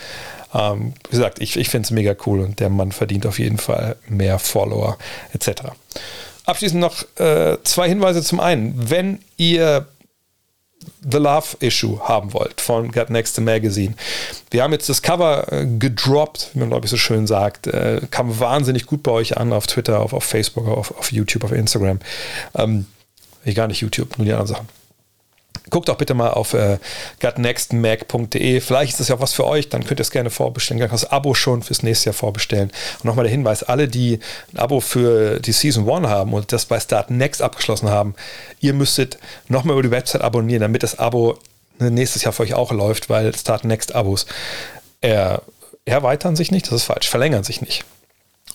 [0.54, 3.58] Ähm, wie gesagt, ich, ich finde es mega cool und der Mann verdient auf jeden
[3.58, 4.98] Fall mehr Follower
[5.34, 5.62] etc.
[6.46, 8.22] Abschließend noch äh, zwei Hinweise.
[8.22, 9.88] Zum einen, wenn ihr
[11.02, 13.96] The Love Issue haben wollt von Got Next Magazine.
[14.52, 17.68] Wir haben jetzt das Cover äh, gedroppt, wie man glaube ich so schön sagt.
[17.68, 21.44] Äh, kam wahnsinnig gut bei euch an auf Twitter, auf, auf Facebook, auf, auf YouTube,
[21.44, 22.00] auf Instagram.
[22.56, 22.86] Ähm,
[23.54, 24.79] gar nicht YouTube, nur die anderen Sachen.
[25.70, 26.78] Guckt auch bitte mal auf äh,
[27.22, 28.60] gutnextmac.de.
[28.62, 29.70] Vielleicht ist das ja auch was für euch.
[29.70, 30.80] Dann könnt ihr es gerne vorbestellen.
[30.80, 32.72] Gerne das Abo schon fürs nächste Jahr vorbestellen.
[33.00, 34.20] Und nochmal der Hinweis: alle, die
[34.54, 38.16] ein Abo für die Season 1 haben und das bei Start Next abgeschlossen haben,
[38.60, 41.38] ihr müsstet nochmal über die Website abonnieren, damit das Abo
[41.80, 44.26] nächstes Jahr für euch auch läuft, weil Start Next Abos
[45.02, 45.42] er,
[45.86, 46.68] erweitern sich nicht.
[46.68, 47.10] Das ist falsch.
[47.10, 47.86] Verlängern sich nicht.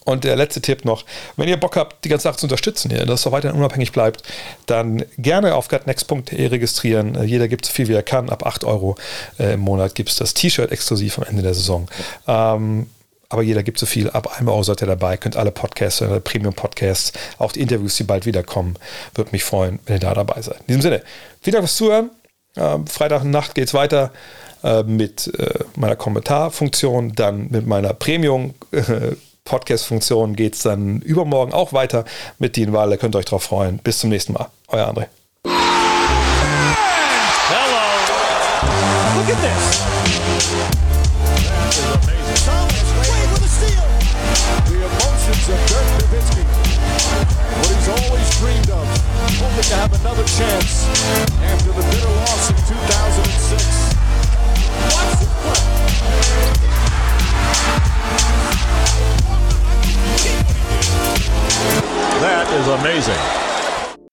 [0.04, 1.04] Und der letzte Tipp noch,
[1.36, 3.92] wenn ihr Bock habt, die ganze Sache zu unterstützen, hier, dass es auch weiterhin unabhängig
[3.92, 4.22] bleibt,
[4.66, 7.14] dann gerne auf gutnext.de registrieren.
[7.14, 8.28] Äh, jeder gibt so viel, wie er kann.
[8.28, 8.96] Ab 8 Euro
[9.38, 11.88] äh, im Monat gibt es das T-Shirt exklusiv am Ende der Saison.
[12.26, 12.86] Ähm,
[13.30, 14.10] aber jeder gibt so viel.
[14.10, 18.04] Ab einem Euro seid ihr dabei, könnt alle Podcasts, äh, Premium-Podcasts, auch die Interviews, die
[18.04, 18.76] bald wiederkommen.
[19.14, 20.60] Würde mich freuen, wenn ihr da dabei seid.
[20.60, 21.02] In diesem Sinne,
[21.40, 22.10] vielen Dank fürs Zuhören.
[22.56, 24.12] Ähm, Freitagnacht geht es weiter
[24.62, 28.82] äh, mit äh, meiner Kommentarfunktion, dann mit meiner Premium- äh,
[29.44, 32.06] Podcast-Funktion geht es dann übermorgen auch weiter
[32.38, 32.96] mit Dean Wahle.
[32.96, 33.76] Könnt ihr euch drauf freuen.
[33.78, 34.48] Bis zum nächsten Mal.
[34.68, 35.08] Euer André.
[35.44, 35.52] Hello.
[39.18, 39.84] Look at this.
[41.44, 43.76] That is amazing.
[44.64, 46.40] The emotions of Dirk Nowitzki.
[47.60, 48.86] What he's always dreamed of.
[49.36, 50.88] Hoping to have another chance
[51.44, 52.48] after the bitter loss
[62.20, 63.53] That is amazing.